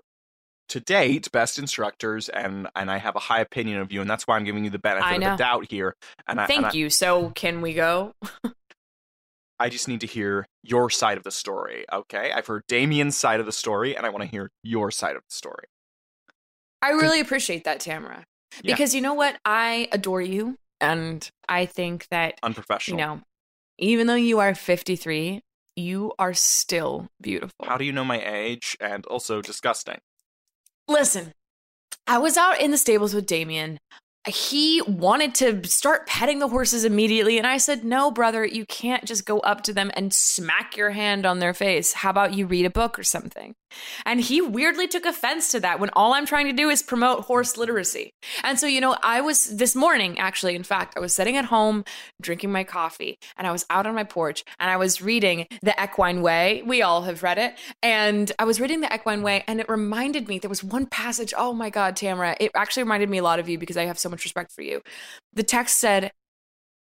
[0.70, 4.26] to date best instructors, and and I have a high opinion of you, and that's
[4.26, 5.96] why I'm giving you the benefit of the doubt here.
[6.28, 6.90] And I, Thank and I, you.
[6.90, 8.16] So can we go?
[9.60, 11.86] I just need to hear your side of the story.
[11.92, 15.16] Okay, I've heard Damien's side of the story, and I want to hear your side
[15.16, 15.66] of the story.
[16.82, 18.26] I really appreciate that, Tamara.
[18.62, 18.74] Yeah.
[18.74, 19.38] Because you know what?
[19.46, 20.58] I adore you.
[20.82, 22.98] And I think that, you Unprofessional.
[23.00, 23.22] know,
[23.80, 25.42] even though you are 53,
[25.78, 27.66] you are still beautiful.
[27.66, 28.78] How do you know my age?
[28.80, 30.00] And also disgusting.
[30.88, 31.34] Listen,
[32.06, 33.80] I was out in the stables with Damien.
[34.28, 37.38] He wanted to start petting the horses immediately.
[37.38, 40.92] And I said, No, brother, you can't just go up to them and smack your
[40.92, 41.94] hand on their face.
[41.94, 43.56] How about you read a book or something?
[44.06, 47.26] And he weirdly took offense to that when all I'm trying to do is promote
[47.26, 48.12] horse literacy.
[48.44, 51.46] And so, you know, I was this morning, actually, in fact, I was sitting at
[51.46, 51.84] home
[52.22, 55.76] drinking my coffee and I was out on my porch and I was reading The
[55.82, 56.64] Equine Way.
[56.66, 57.58] We all have read it.
[57.82, 61.34] And I was reading The Equine Way and it reminded me there was one passage.
[61.38, 62.36] Oh my God, Tamara.
[62.40, 64.62] It actually reminded me a lot of you because I have so much respect for
[64.62, 64.82] you.
[65.34, 66.12] The text said,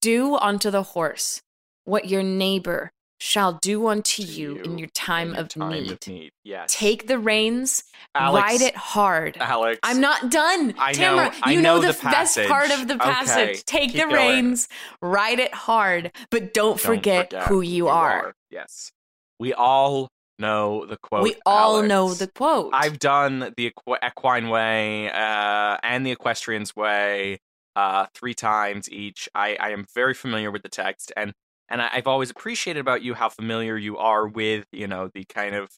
[0.01, 1.41] Do unto the horse
[1.85, 2.91] what your neighbor
[3.23, 5.91] shall do unto you, in your time, in your of, time need.
[5.91, 6.31] of need.
[6.43, 6.73] Yes.
[6.75, 9.37] Take the reins, Alex- ride it hard.
[9.39, 9.79] Alex.
[9.81, 10.73] I'm not done.
[10.77, 13.63] I know- Tamara, I you know know, the the, best part of the Okay, passage.
[13.63, 14.11] Take the going.
[14.11, 14.67] reins,
[15.01, 18.33] ride it hard, but don't, Don't forget, who you, are.
[18.51, 18.91] Yes.
[19.39, 21.23] We all know the quote.
[21.23, 21.87] we all Alex.
[21.87, 22.71] know the quote.
[22.73, 27.39] I've done the equ- equine way uh, and the equestrian's way
[27.77, 29.29] uh, three times each.
[29.33, 31.33] I, I am very familiar with the text, and
[31.69, 35.25] and I, I've always appreciated about you how familiar you are with you know the
[35.25, 35.69] kind of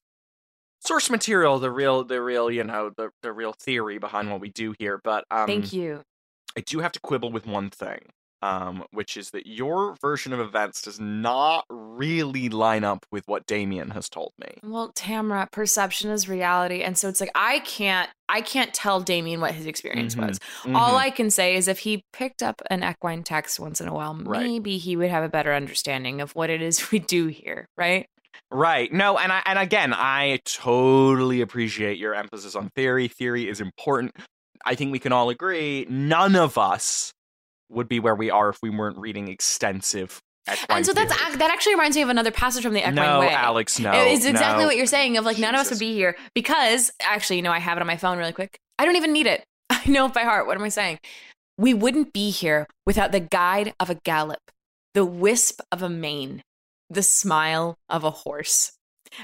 [0.80, 4.50] source material, the real, the real, you know, the the real theory behind what we
[4.50, 5.00] do here.
[5.04, 6.04] But um, Thank you.
[6.58, 8.00] I do have to quibble with one thing,
[8.42, 11.66] um, which is that your version of events does not
[11.96, 14.48] really line up with what Damien has told me.
[14.64, 19.40] Well, Tamara, perception is reality, and so it's like I can't, I can't tell Damien
[19.42, 20.40] what his experience Mhm, was.
[20.68, 21.00] All mhm.
[21.00, 24.16] I can say is if he picked up an equine text once in a while,
[24.16, 24.44] Right.
[24.44, 28.08] maybe he would have a better understanding of what it is we do here, right?
[28.52, 28.92] Right.
[28.92, 33.08] No, and I and again, I totally appreciate your emphasis on theory.
[33.08, 34.12] Theory is important.
[34.66, 37.12] I think we can all agree none of us
[37.70, 40.20] would be where we are if we weren't reading extensive
[40.70, 43.30] and so that's that actually reminds me of another passage from the Equine no, Way.
[43.30, 43.92] Alex, no.
[43.92, 44.68] it's exactly no.
[44.68, 47.52] what you're saying of like none of us would be here because actually, you know,
[47.52, 48.60] I have it on my phone really quick.
[48.78, 49.44] I don't even need it.
[49.70, 50.48] I know it by heart.
[50.48, 51.00] What am I saying?
[51.58, 54.52] We wouldn't be here without the guide of a gallop,
[54.94, 56.44] the wisp of a mane,
[56.90, 58.74] the smile of a horse.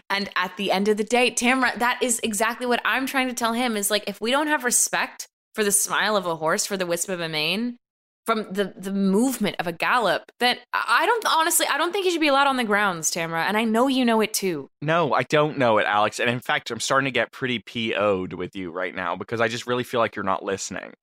[0.10, 3.34] And at the end of the day, Tamra, that is exactly what I'm trying to
[3.34, 6.66] tell him is like if we don't have respect for the smile of a horse,
[6.66, 7.78] for the wisp of a mane,
[8.26, 12.12] from the the movement of a gallop that I don't honestly I don't think he
[12.12, 14.70] should be allowed on the grounds, Tamara, and I know you know it too.
[14.82, 16.20] No, I don't know it, Alex.
[16.20, 19.48] And in fact, I'm starting to get pretty PO'd with you right now because I
[19.48, 20.94] just really feel like you're not listening.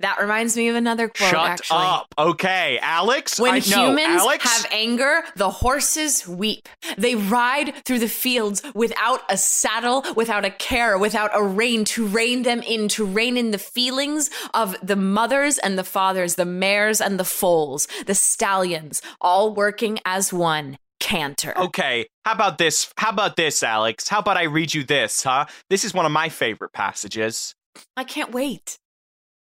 [0.00, 1.30] That reminds me of another quote.
[1.30, 1.78] Shut actually.
[1.78, 2.14] up.
[2.16, 3.40] Okay, Alex.
[3.40, 6.68] When I, no, humans Alex, have anger, the horses weep.
[6.96, 12.06] They ride through the fields without a saddle, without a care, without a rein to
[12.06, 16.44] rein them in, to rein in the feelings of the mothers and the fathers, the
[16.44, 20.78] mares and the foals, the stallions, all working as one.
[21.00, 21.56] Canter.
[21.56, 22.92] Okay, how about this?
[22.96, 24.08] How about this, Alex?
[24.08, 25.46] How about I read you this, huh?
[25.70, 27.54] This is one of my favorite passages.
[27.96, 28.78] I can't wait.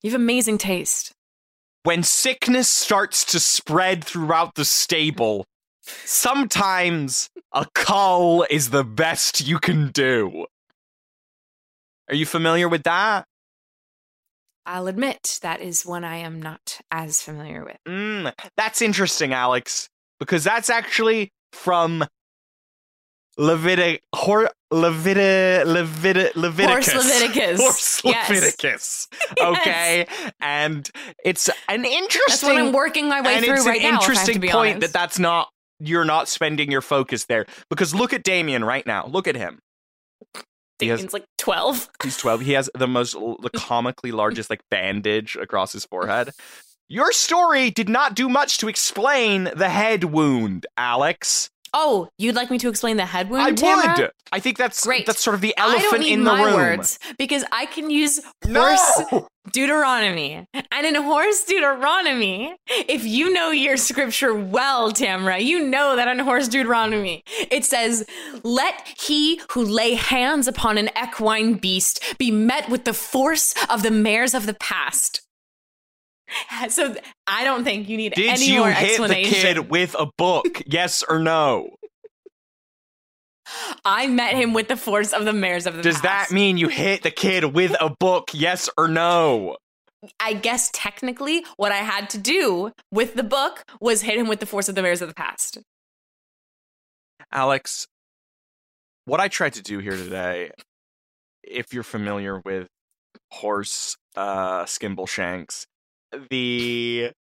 [0.02, 1.12] You have amazing taste.
[1.84, 5.46] When sickness starts to spread throughout the stable,
[5.84, 10.46] sometimes a cull is the best you can do.
[12.10, 13.26] Are you familiar with that?
[14.66, 17.78] I'll admit that is one I am not as familiar with.
[17.88, 19.90] Mm, that's interesting, Alex,
[20.20, 22.06] because that's actually from
[23.38, 26.92] Levitic, Hor, Leviti, Leviti, Leviticus.
[26.92, 27.62] Horse Leviticus.
[27.62, 28.30] Horse Yes.
[28.30, 29.08] Leviticus.
[29.42, 30.06] Okay,
[30.42, 30.90] and
[31.24, 32.24] it's an interesting.
[32.28, 33.66] That's what I'm working my way through right now.
[33.66, 34.82] if I have to interesting point honest.
[34.82, 35.50] that that's not
[35.80, 39.06] you're not spending your focus there because look at Damien right now.
[39.08, 39.60] Look at him.
[40.80, 41.90] He has, Damien's like 12.
[42.04, 42.42] he's 12.
[42.42, 46.32] He has the most the comically largest like bandage across his forehead.
[46.90, 51.50] Your story did not do much to explain the head wound, Alex.
[51.78, 53.44] Oh, you'd like me to explain the head wound?
[53.44, 53.96] I Tamara?
[53.98, 54.12] would.
[54.32, 55.06] I think that's Great.
[55.06, 56.56] that's sort of the I don't elephant need in the my room.
[56.56, 58.62] words because I can use No!
[58.62, 60.46] horse Deuteronomy.
[60.72, 66.20] And in horse Deuteronomy, if you know your scripture well, Tamra, you know that in
[66.20, 68.06] horse Deuteronomy, it says,
[68.44, 73.84] Let he who lay hands upon an equine beast be met with the force of
[73.84, 75.22] the mares of the past.
[76.70, 76.96] So
[77.28, 79.34] I don't think you need Did any you more hit the explanation.
[79.34, 80.62] kid with a book?
[80.66, 81.76] yes or no?
[83.84, 85.84] I met him with the force of the mares of the Past.
[85.84, 86.30] Does past.
[86.30, 88.32] that mean you hit the kid with a book?
[88.34, 89.58] Yes or no?
[90.20, 94.40] I guess technically what I had to do with the book was hit him with
[94.40, 95.60] the force of the mares of the past.
[97.32, 97.88] Alex,
[99.06, 100.52] what I tried to do here today,
[101.44, 102.68] if you're familiar with
[103.32, 105.66] horse uh, Skimbleshanks,
[106.30, 107.12] the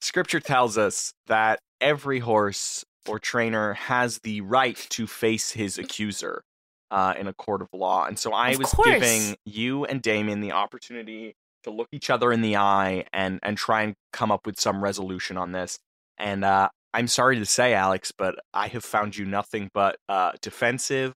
[0.00, 6.42] scripture tells us that every horse or trainer has the right to face his accuser
[6.90, 8.06] uh, in a court of law.
[8.06, 8.88] And so I Of was course.
[8.88, 13.56] giving you and Damien the opportunity to look each other in the eye and and
[13.56, 15.78] try and come up with some resolution on this.
[16.18, 20.32] And uh, I'm sorry to say, Alex, but I have found you nothing but uh,
[20.42, 21.14] defensive,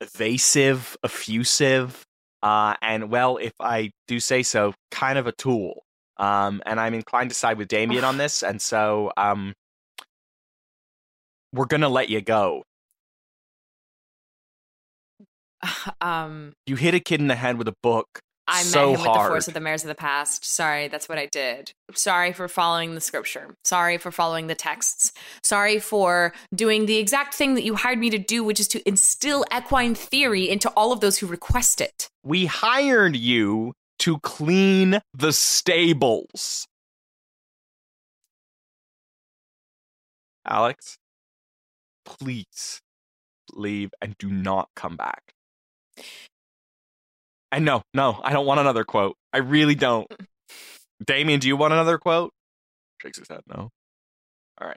[0.00, 2.04] evasive, effusive,
[2.42, 5.83] uh, and well, if I do say so, kind of a tool.
[6.16, 9.54] Um, and I'm inclined to side with Damien on this, and so um,
[11.52, 12.62] we're gonna let you go.
[16.00, 18.92] Um, You hit a kid in the head with a book I met so him
[18.92, 20.44] with the force of the mares of the past.
[20.44, 21.72] Sorry, that's what I did.
[21.94, 23.54] Sorry for following the scripture.
[23.64, 25.12] Sorry for following the texts.
[25.42, 28.86] Sorry for doing the exact thing that you hired me to do, which is to
[28.86, 32.08] instill equine theory into all of those who request it.
[32.22, 36.66] we hired you to clean the stables.
[40.46, 40.98] Alex,
[42.04, 42.80] please
[43.52, 45.32] leave and do not come back.
[47.50, 49.16] And no, no, I don't want another quote.
[49.32, 50.12] I really don't.
[51.04, 52.32] Damien, do you want another quote?
[53.00, 53.70] Shakes his head, no.
[54.60, 54.76] All right.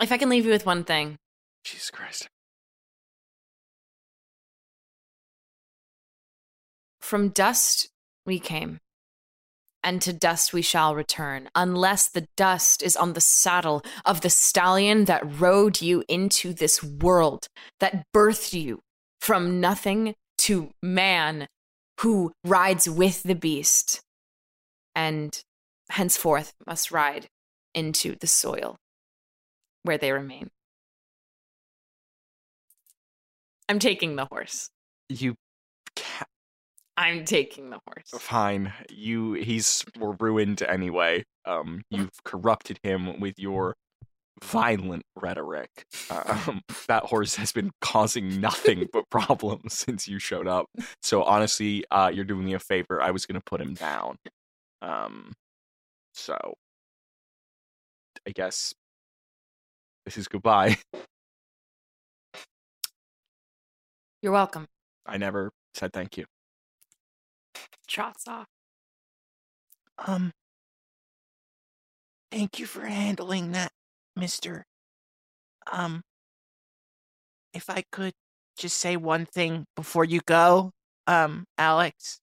[0.00, 1.16] If I can leave you with one thing,
[1.64, 2.28] Jesus Christ.
[7.06, 7.88] From dust
[8.24, 8.80] we came,
[9.80, 14.28] and to dust we shall return, unless the dust is on the saddle of the
[14.28, 17.46] stallion that rode you into this world,
[17.78, 18.80] that birthed you
[19.20, 21.46] from nothing to man
[22.00, 24.00] who rides with the beast,
[24.92, 25.44] and
[25.90, 27.28] henceforth must ride
[27.72, 28.74] into the soil
[29.84, 30.50] where they remain.
[33.68, 34.70] I'm taking the horse.
[35.08, 35.36] You
[35.94, 36.26] ca-
[36.96, 38.22] I'm taking the horse.
[38.22, 38.72] fine.
[38.90, 41.24] You he's ruined anyway.
[41.44, 43.74] Um you've corrupted him with your
[44.42, 45.70] violent rhetoric.
[46.10, 50.66] Um, that horse has been causing nothing but problems since you showed up.
[51.02, 53.00] So honestly, uh, you're doing me a favor.
[53.00, 54.16] I was gonna put him down.
[54.82, 55.32] Um,
[56.14, 56.36] so
[58.26, 58.74] I guess
[60.04, 60.76] this is goodbye.
[64.22, 64.66] You're welcome.
[65.06, 66.24] I never said thank you.
[67.86, 68.46] Trots off.
[69.98, 70.32] Um,
[72.30, 73.72] Thank you for handling that,
[74.14, 74.66] Mister.
[75.72, 76.02] Um,
[77.54, 78.12] if I could
[78.58, 80.72] just say one thing before you go,
[81.06, 82.20] um, Alex.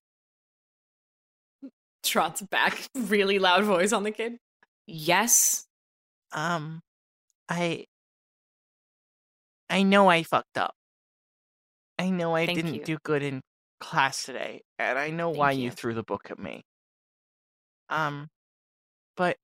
[2.03, 4.37] Trots back, really loud voice on the kid.
[4.85, 5.65] Yes.
[6.31, 6.81] Um,
[7.49, 7.85] I.
[9.69, 10.75] I know I fucked up.
[11.97, 12.83] I know I Thank didn't you.
[12.83, 13.41] do good in
[13.83, 15.63] class today, and I know Thank why you.
[15.65, 16.63] you threw the book at me.
[17.89, 18.29] Um,
[19.17, 19.35] but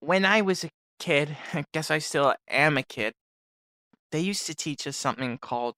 [0.00, 0.68] when I was a
[0.98, 3.14] kid, I guess I still am a kid.
[4.12, 5.74] They used to teach us something called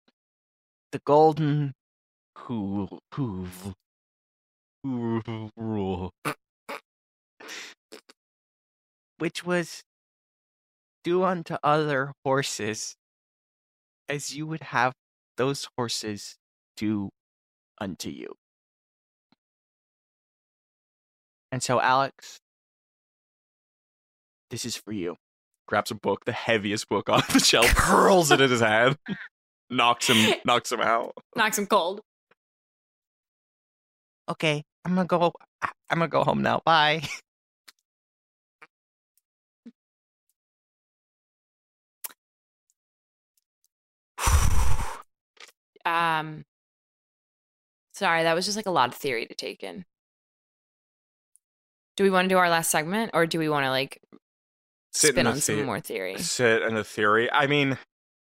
[0.90, 1.72] the golden
[2.36, 3.72] hoof hoof
[4.84, 6.10] rule,
[9.18, 9.82] which was
[11.04, 12.96] do unto other horses
[14.08, 14.92] as you would have
[15.36, 16.36] those horses
[16.76, 17.10] do
[17.80, 18.34] unto you.
[21.52, 22.40] And so, Alex,
[24.50, 25.16] this is for you.
[25.68, 28.96] Grabs a book, the heaviest book off the shelf, hurls it at his head,
[29.70, 31.12] knocks him, knocks him out.
[31.36, 32.00] Knocks him cold.
[34.28, 35.32] Okay, I'm gonna go.
[35.62, 36.60] I'm gonna go home now.
[36.64, 37.02] Bye.
[45.84, 46.44] Um
[47.94, 49.84] sorry, that was just like a lot of theory to take in.
[51.96, 54.00] Do we want to do our last segment or do we want to like
[54.92, 56.16] Sit in spin the on some more theory?
[56.18, 57.30] Sit in the theory.
[57.30, 57.78] I mean,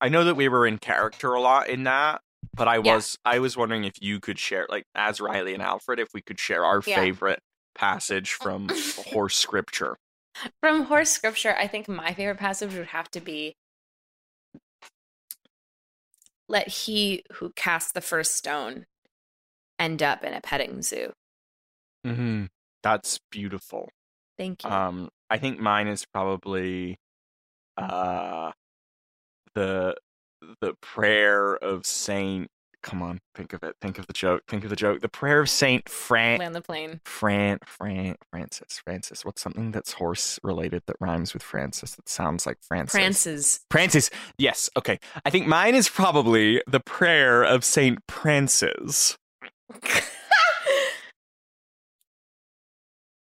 [0.00, 2.20] I know that we were in character a lot in that,
[2.54, 2.96] but I Yeah.
[2.96, 6.20] was I was wondering if you could share, like as Reilly and Alfred, if we
[6.22, 6.96] could share our Yeah.
[6.96, 7.40] favorite
[7.74, 9.96] passage from horse scripture.
[10.60, 13.56] From horse scripture, I think my favorite passage would have to be
[16.48, 18.86] let he who cast the first stone
[19.78, 21.12] end up in a petting zoo.
[22.06, 22.46] Mm-hmm.
[22.82, 23.88] That's beautiful.
[24.38, 24.70] Thank you.
[24.70, 26.98] Um, I think mine is probably
[27.76, 28.52] uh
[29.54, 29.96] the
[30.60, 32.48] the prayer of Saint.
[32.82, 33.74] Come on, think of it.
[33.80, 34.42] Think of the joke.
[34.46, 35.00] Think of the joke.
[35.00, 36.38] The prayer of Saint Fran.
[36.38, 37.00] Land the plane.
[37.04, 39.24] Fran, Fran, Francis, Francis.
[39.24, 42.92] What's something that's horse related that rhymes with Francis that sounds like Francis?
[42.92, 43.60] Francis.
[43.70, 44.10] Francis.
[44.38, 44.70] Yes.
[44.76, 45.00] Okay.
[45.24, 49.16] I think mine is probably the prayer of Saint Francis.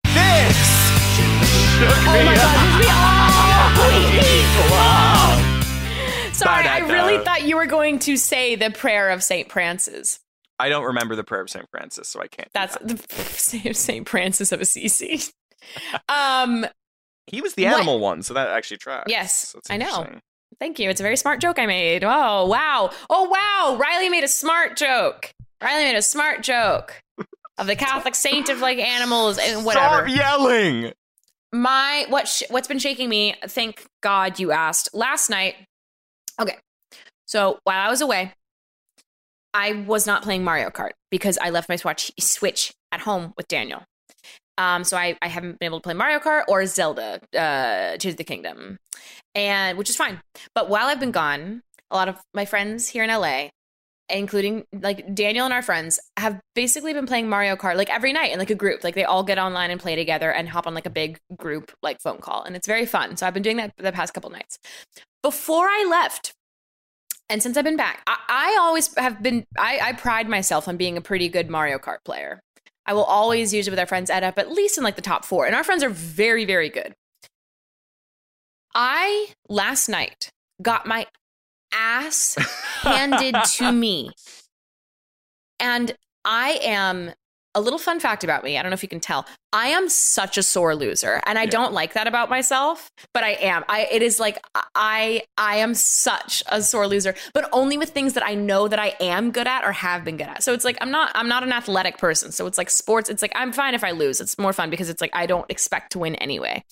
[0.03, 0.57] This
[1.77, 2.41] shook Oh me my up.
[2.83, 4.31] god, please!
[6.37, 9.51] Sorry, I really thought you were going to say the prayer of St.
[9.51, 10.19] Francis.
[10.57, 12.49] I don't remember the prayer of Saint Francis, so I can't.
[12.53, 12.87] That's that.
[12.87, 14.07] the St.
[14.09, 15.21] Francis of Assisi.
[16.09, 16.65] Um,
[17.27, 17.75] he was the What?
[17.75, 19.05] animal one, so that actually tracks.
[19.11, 20.07] Yes, That's I know.
[20.59, 20.89] thank you.
[20.89, 22.03] It's a very smart joke I made.
[22.03, 22.89] Oh, wow.
[23.11, 23.77] Oh, wow.
[23.79, 25.31] Reilly made a smart joke.
[25.61, 27.01] Reilly made a smart joke
[27.57, 30.07] of the Catholic saint of like animals and whatever.
[30.07, 30.93] Stop yelling.
[31.53, 35.55] my what sh- what's been shaking me thank god you asked last night
[36.39, 36.55] okay
[37.27, 38.31] so while i was away
[39.53, 43.47] i was not playing mario kart because i left my swatch switch at home with
[43.49, 43.83] daniel
[44.57, 48.13] um so i i haven't been able to play mario kart or zelda uh tears
[48.13, 48.77] of the kingdom
[49.35, 50.21] and which is fine
[50.55, 53.49] but while i've been gone a lot of my friends here in la
[54.11, 58.31] including like Daniel and our friends have basically been playing Mario Kart like every night
[58.31, 58.83] in like a group.
[58.83, 61.71] Like they all get online and play together and hop on like a big group
[61.81, 62.43] like phone call.
[62.43, 63.17] And it's very fun.
[63.17, 64.57] So I've been doing that the past couple nights.
[65.21, 66.33] Before I left,
[67.29, 70.77] and since I've been back, I, I always have been I, I pride myself on
[70.77, 72.41] being a pretty good Mario Kart player.
[72.85, 75.01] I will always use it with our friends end up at least in like the
[75.01, 75.45] top four.
[75.45, 76.93] And our friends are very, very good.
[78.73, 80.29] I last night
[80.61, 81.07] got my
[81.73, 82.35] ass
[82.83, 84.11] handed to me.
[85.59, 85.95] And
[86.25, 87.11] I am
[87.53, 88.57] a little fun fact about me.
[88.57, 89.25] I don't know if you can tell.
[89.51, 91.49] I am such a sore loser, and I Yeah.
[91.49, 93.65] don't like that about myself, but I am.
[93.67, 94.39] I it is like
[94.73, 98.79] I I am such a sore loser, but only with things that I know that
[98.79, 100.43] I am good at or have been good at.
[100.43, 102.31] So it's like I'm not I'm not an athletic person.
[102.31, 104.21] So it's like sports, it's like I'm fine if I lose.
[104.21, 106.63] It's more fun because it's like I don't expect to win anyway.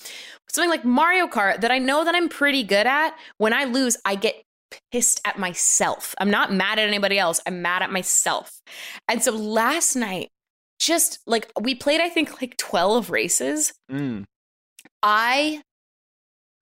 [0.49, 3.97] Something like Mario Kart that I know that I'm pretty good at, when I lose,
[4.05, 4.41] I get
[4.91, 6.15] pissed at myself.
[6.19, 7.39] I'm not mad at anybody else.
[7.45, 8.61] I'm mad at myself.
[9.07, 10.29] And so last night,
[10.79, 13.73] just like we played, I think like 12 races.
[13.91, 14.25] Mm.
[15.03, 15.61] I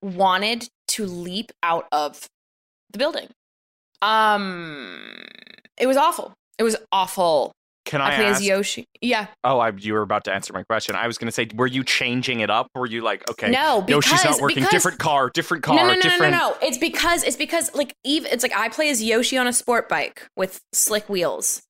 [0.02, 2.26] wanted to leap out of
[2.90, 3.28] the building.
[4.02, 5.24] Um,
[5.76, 6.34] it was awful.
[6.58, 7.52] It was awful.
[7.88, 8.40] Can I, I, played ask?
[8.42, 8.84] as Yoshi.
[9.00, 9.26] Yeah.
[9.42, 10.94] Oh, I, you were about to answer my question.
[10.94, 12.68] I was going to say, were you changing it up?
[12.74, 14.56] Were you like, okay, No, Yoshi's because not working.
[14.56, 16.32] because- different car, different car, no, no, no, different.
[16.32, 16.56] no, no, no.
[16.62, 19.88] It's because it's because like even it's like I play as Yoshi on a sport
[19.88, 21.62] bike with slick wheels,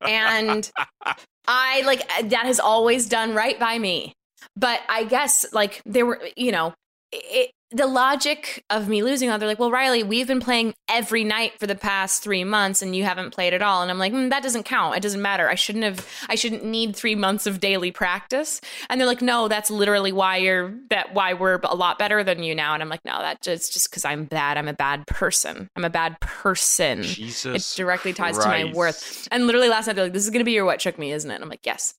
[0.00, 0.70] and
[1.46, 4.12] I like uh, that has always done right by me.
[4.56, 6.74] But I guess like there were, you know,
[7.12, 11.24] it, the logic of me losing on, they're like, well, Reilly, we've been playing every
[11.24, 13.82] night for the past three months and you haven't played at all.
[13.82, 14.96] And I'm like, mm, that doesn't count.
[14.96, 15.48] It doesn't matter.
[15.48, 18.60] I shouldn't have, I shouldn't need three months of daily practice.
[18.88, 22.42] And they're like, no, that's literally why you're, that why we're a lot better than
[22.42, 22.74] you now.
[22.74, 24.58] And I'm like, no, that's just, just because I'm bad.
[24.58, 25.68] I'm a bad person.
[25.74, 27.02] I'm a bad person.
[27.02, 27.74] Jesus.
[27.74, 29.28] It directly ties to my worth.
[29.30, 31.12] And literally last night, they're like, this is going to be your what shook me,
[31.12, 31.34] isn't it?
[31.34, 31.94] And I'm like, yes.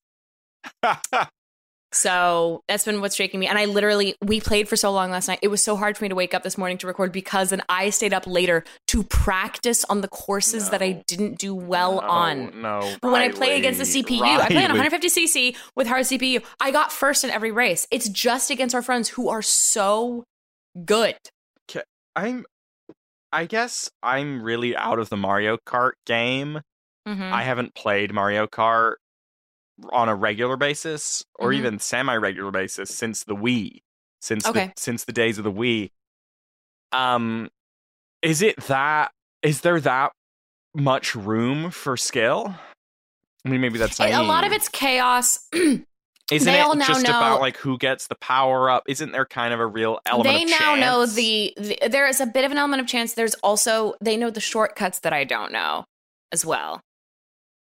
[1.94, 3.48] So that's been what's shaking me.
[3.48, 5.40] And I literally, we played for so long last night.
[5.42, 7.62] It was so hard for me to wake up this morning to record because then
[7.70, 12.08] I stayed up later to practice on the courses that I didn't do well No,
[12.08, 12.62] on.
[12.62, 12.96] No.
[13.02, 16.44] But when I play against the Reilly, CPU, I play on 150cc with hard CPU.
[16.60, 17.88] I got first in every race.
[17.92, 20.24] It's just against our friends who are so
[20.86, 21.16] good.
[22.16, 22.46] I'm.
[23.32, 26.62] I guess I'm really out of the Mario Kart game.
[27.08, 27.32] Mhm.
[27.32, 28.96] I haven't played Mario Kart
[29.92, 31.56] on a regular basis or Mhm.
[31.58, 33.82] even semi-regular basis since the Wii,
[34.22, 34.68] since Okay.
[34.68, 35.92] the, since the days of the Wii.
[36.92, 37.50] Um,
[38.22, 39.12] is it that?
[39.42, 40.12] Is there that
[40.76, 42.56] much room for skill?
[43.46, 45.48] I mean, maybe that's A lot of it's chaos.
[46.32, 48.84] Isn't they it just know- about like who gets the power up?
[48.88, 50.38] Isn't there kind of a real element?
[50.38, 53.36] they now know the, the there is a bit of an element of chance there's
[53.36, 55.84] also they know the shortcuts that i don't know
[56.32, 56.80] as well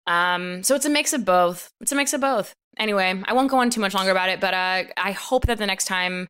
[0.08, 3.50] um so it's a mix of both it's a mix of both anyway i won't
[3.50, 6.26] go on too much longer about it but uh i hope that the next time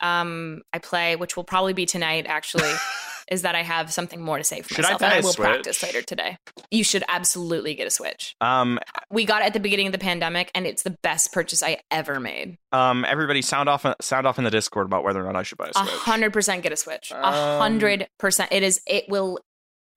[0.00, 2.72] um i play which will probably be tonight actually
[3.30, 5.18] is that i have something more to say for Should I myself buy and i
[5.18, 6.36] a will practice later today
[6.70, 8.78] you should absolutely get a switch Um,
[9.10, 11.78] we got it at the beginning of the pandemic and it's the best purchase i
[11.90, 15.36] ever made um, everybody sound off sound off in the Discord about whether or not
[15.36, 15.88] I should buy a A Switch.
[15.90, 17.10] hundred percent get a switch.
[17.10, 18.52] A Um, hundred percent.
[18.52, 18.80] It is.
[18.86, 19.40] It will,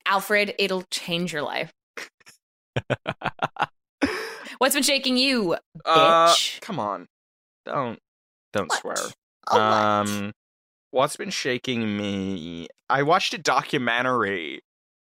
[0.07, 0.55] Alfred.
[0.57, 1.71] It'll change your life.
[4.59, 5.55] What's been shaking you,
[5.85, 6.61] Uh, bitch?
[6.61, 7.07] come on,
[7.65, 7.99] don't
[8.53, 8.79] don't What?
[8.79, 9.11] swear.
[9.51, 10.31] Um,
[10.91, 12.67] what's been shaking me?
[12.89, 14.61] I watched a documentary.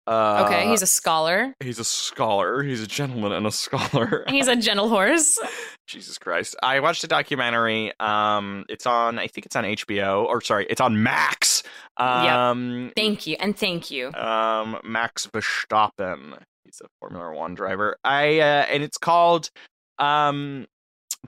[0.07, 1.55] Uh, okay, he's a scholar.
[1.61, 2.63] he's a scholar.
[2.63, 4.25] He's a gentleman and a scholar.
[4.29, 5.39] He's a gentle horse.
[5.89, 6.55] Jesus Christ.
[6.63, 7.93] I watched a documentary.
[7.99, 11.63] Um it's on I think it's on HBO or sorry, it's on Max.
[11.97, 14.13] Um Thank you and thank you.
[14.13, 16.39] um Max Verstappen.
[16.77, 17.97] He's a Formula 1 driver.
[18.05, 19.51] I uh and it's called
[19.99, 20.67] um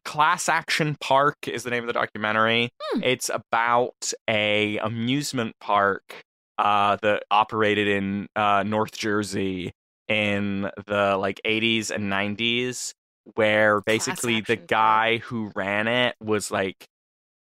[0.04, 2.70] Class Action Park is the name of the documentary.
[2.80, 3.02] Hmm.
[3.02, 6.22] It's about a amusement park
[6.58, 9.72] uh that operated in uh North Jersey
[10.08, 12.92] in the like 80s and 90s
[13.34, 16.86] where basically the guy who ran it was like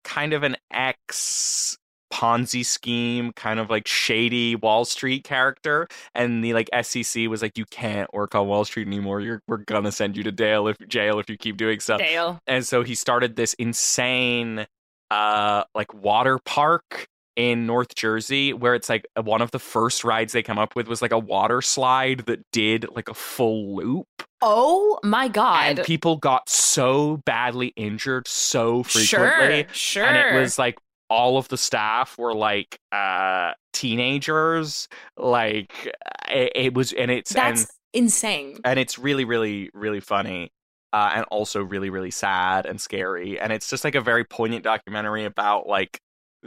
[0.04, 1.76] kind of an ex
[2.16, 7.58] Ponzi scheme, kind of like shady Wall Street character, and the like SEC was like,
[7.58, 9.20] "You can't work on Wall Street anymore.
[9.20, 12.00] You're we're gonna send you to jail if jail if you keep doing stuff."
[12.46, 14.66] And so he started this insane,
[15.10, 17.06] uh, like water park
[17.36, 20.88] in North Jersey, where it's like one of the first rides they come up with
[20.88, 24.06] was like a water slide that did like a full loop,
[24.40, 25.66] Oh my god.
[25.78, 29.74] and people got so badly injured so frequently Sure.
[29.74, 30.04] Sure.
[30.06, 30.78] and it was like
[31.08, 35.92] all of the staff were like uh teenagers like
[36.28, 38.58] it, it was and it's That's and, insane.
[38.64, 40.50] and it's really really really funny
[40.92, 44.64] uh and also really really sad and scary and it's just like a very poignant
[44.64, 46.00] documentary about like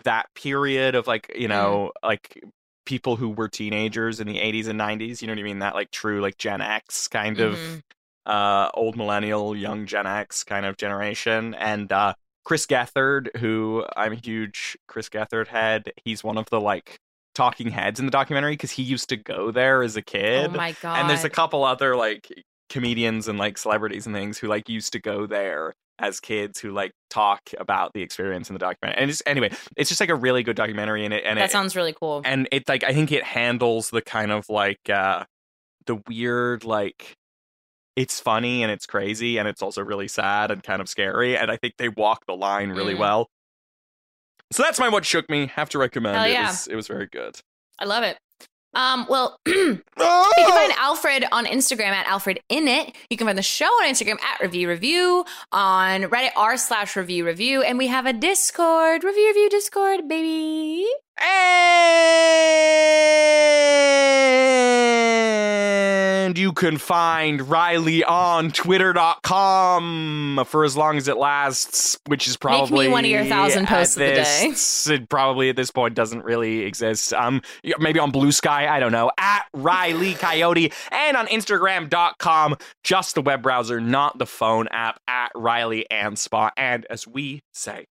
[0.04, 2.42] that period of like you know like
[2.86, 5.76] people who were teenagers in the 80s and 90s you know what i mean that
[5.76, 7.82] like true like gen x kind of Mhm.
[8.26, 11.56] uh, old millennial, young Gen X kind of generation.
[11.56, 12.14] And uh,
[12.50, 17.00] Chris Gethard, who I'm a huge Chris Gethard head, he's one of the like
[17.36, 20.50] talking heads in the documentary because he used to go there as a kid.
[20.50, 20.98] Oh my god.
[20.98, 22.28] and there's a couple other like
[22.68, 26.72] comedians and like celebrities and things who like used to go there as kids who
[26.72, 29.00] like talk about the experience in the documentary.
[29.00, 31.52] And it's, anyway, it's just like a really good documentary and it and that it,
[31.52, 32.24] sounds really cool.
[32.26, 35.24] and it like I think it handles the kind of like uh
[35.86, 37.16] the weird like
[38.00, 41.52] it's funny and it's crazy and it's also really sad and kind of scary and
[41.52, 43.00] I think they walk the line really Mm.
[43.00, 43.30] well.
[44.52, 45.48] So that's my what shook me.
[45.56, 46.32] Have to recommend Hell it.
[46.32, 46.48] yeah.
[46.48, 47.40] Was, it was very good.
[47.78, 48.18] I love it.
[48.74, 52.96] Um, well, you can find Alfred on Instagram at Alfred in it.
[53.10, 57.26] You can find the show on Instagram at Review Revue, on Reddit r slash Review
[57.26, 60.86] Revue, and we have a Discord, Review Revue Discord, baby.
[66.22, 72.38] And you can find Reilly on twitter.com for as long as it lasts, which is
[72.38, 76.24] probably one of your thousand posts of the this- It probably at this point doesn't
[76.24, 77.14] really exist.
[77.14, 77.42] Um
[77.80, 79.12] maybe on Bluesky, I don't know.
[79.18, 85.32] At Reilly Coyote and on Instagram.com, just the web browser, not the phone app at
[85.36, 86.52] Reilly Anspaugh.
[86.58, 87.86] And as we say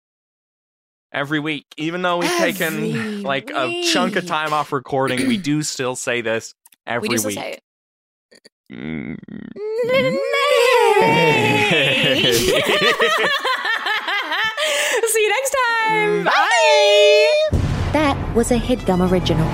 [1.11, 5.37] every week, even though we've taken Every like a chunk of time off recording, we
[5.37, 6.53] do still say this
[6.85, 7.39] every we do still week.
[7.39, 7.61] say it.
[8.71, 9.17] Mm.
[15.07, 15.55] See you next
[15.87, 16.23] time.
[16.25, 17.59] Bye.
[17.93, 19.47] That was a HeadGum original.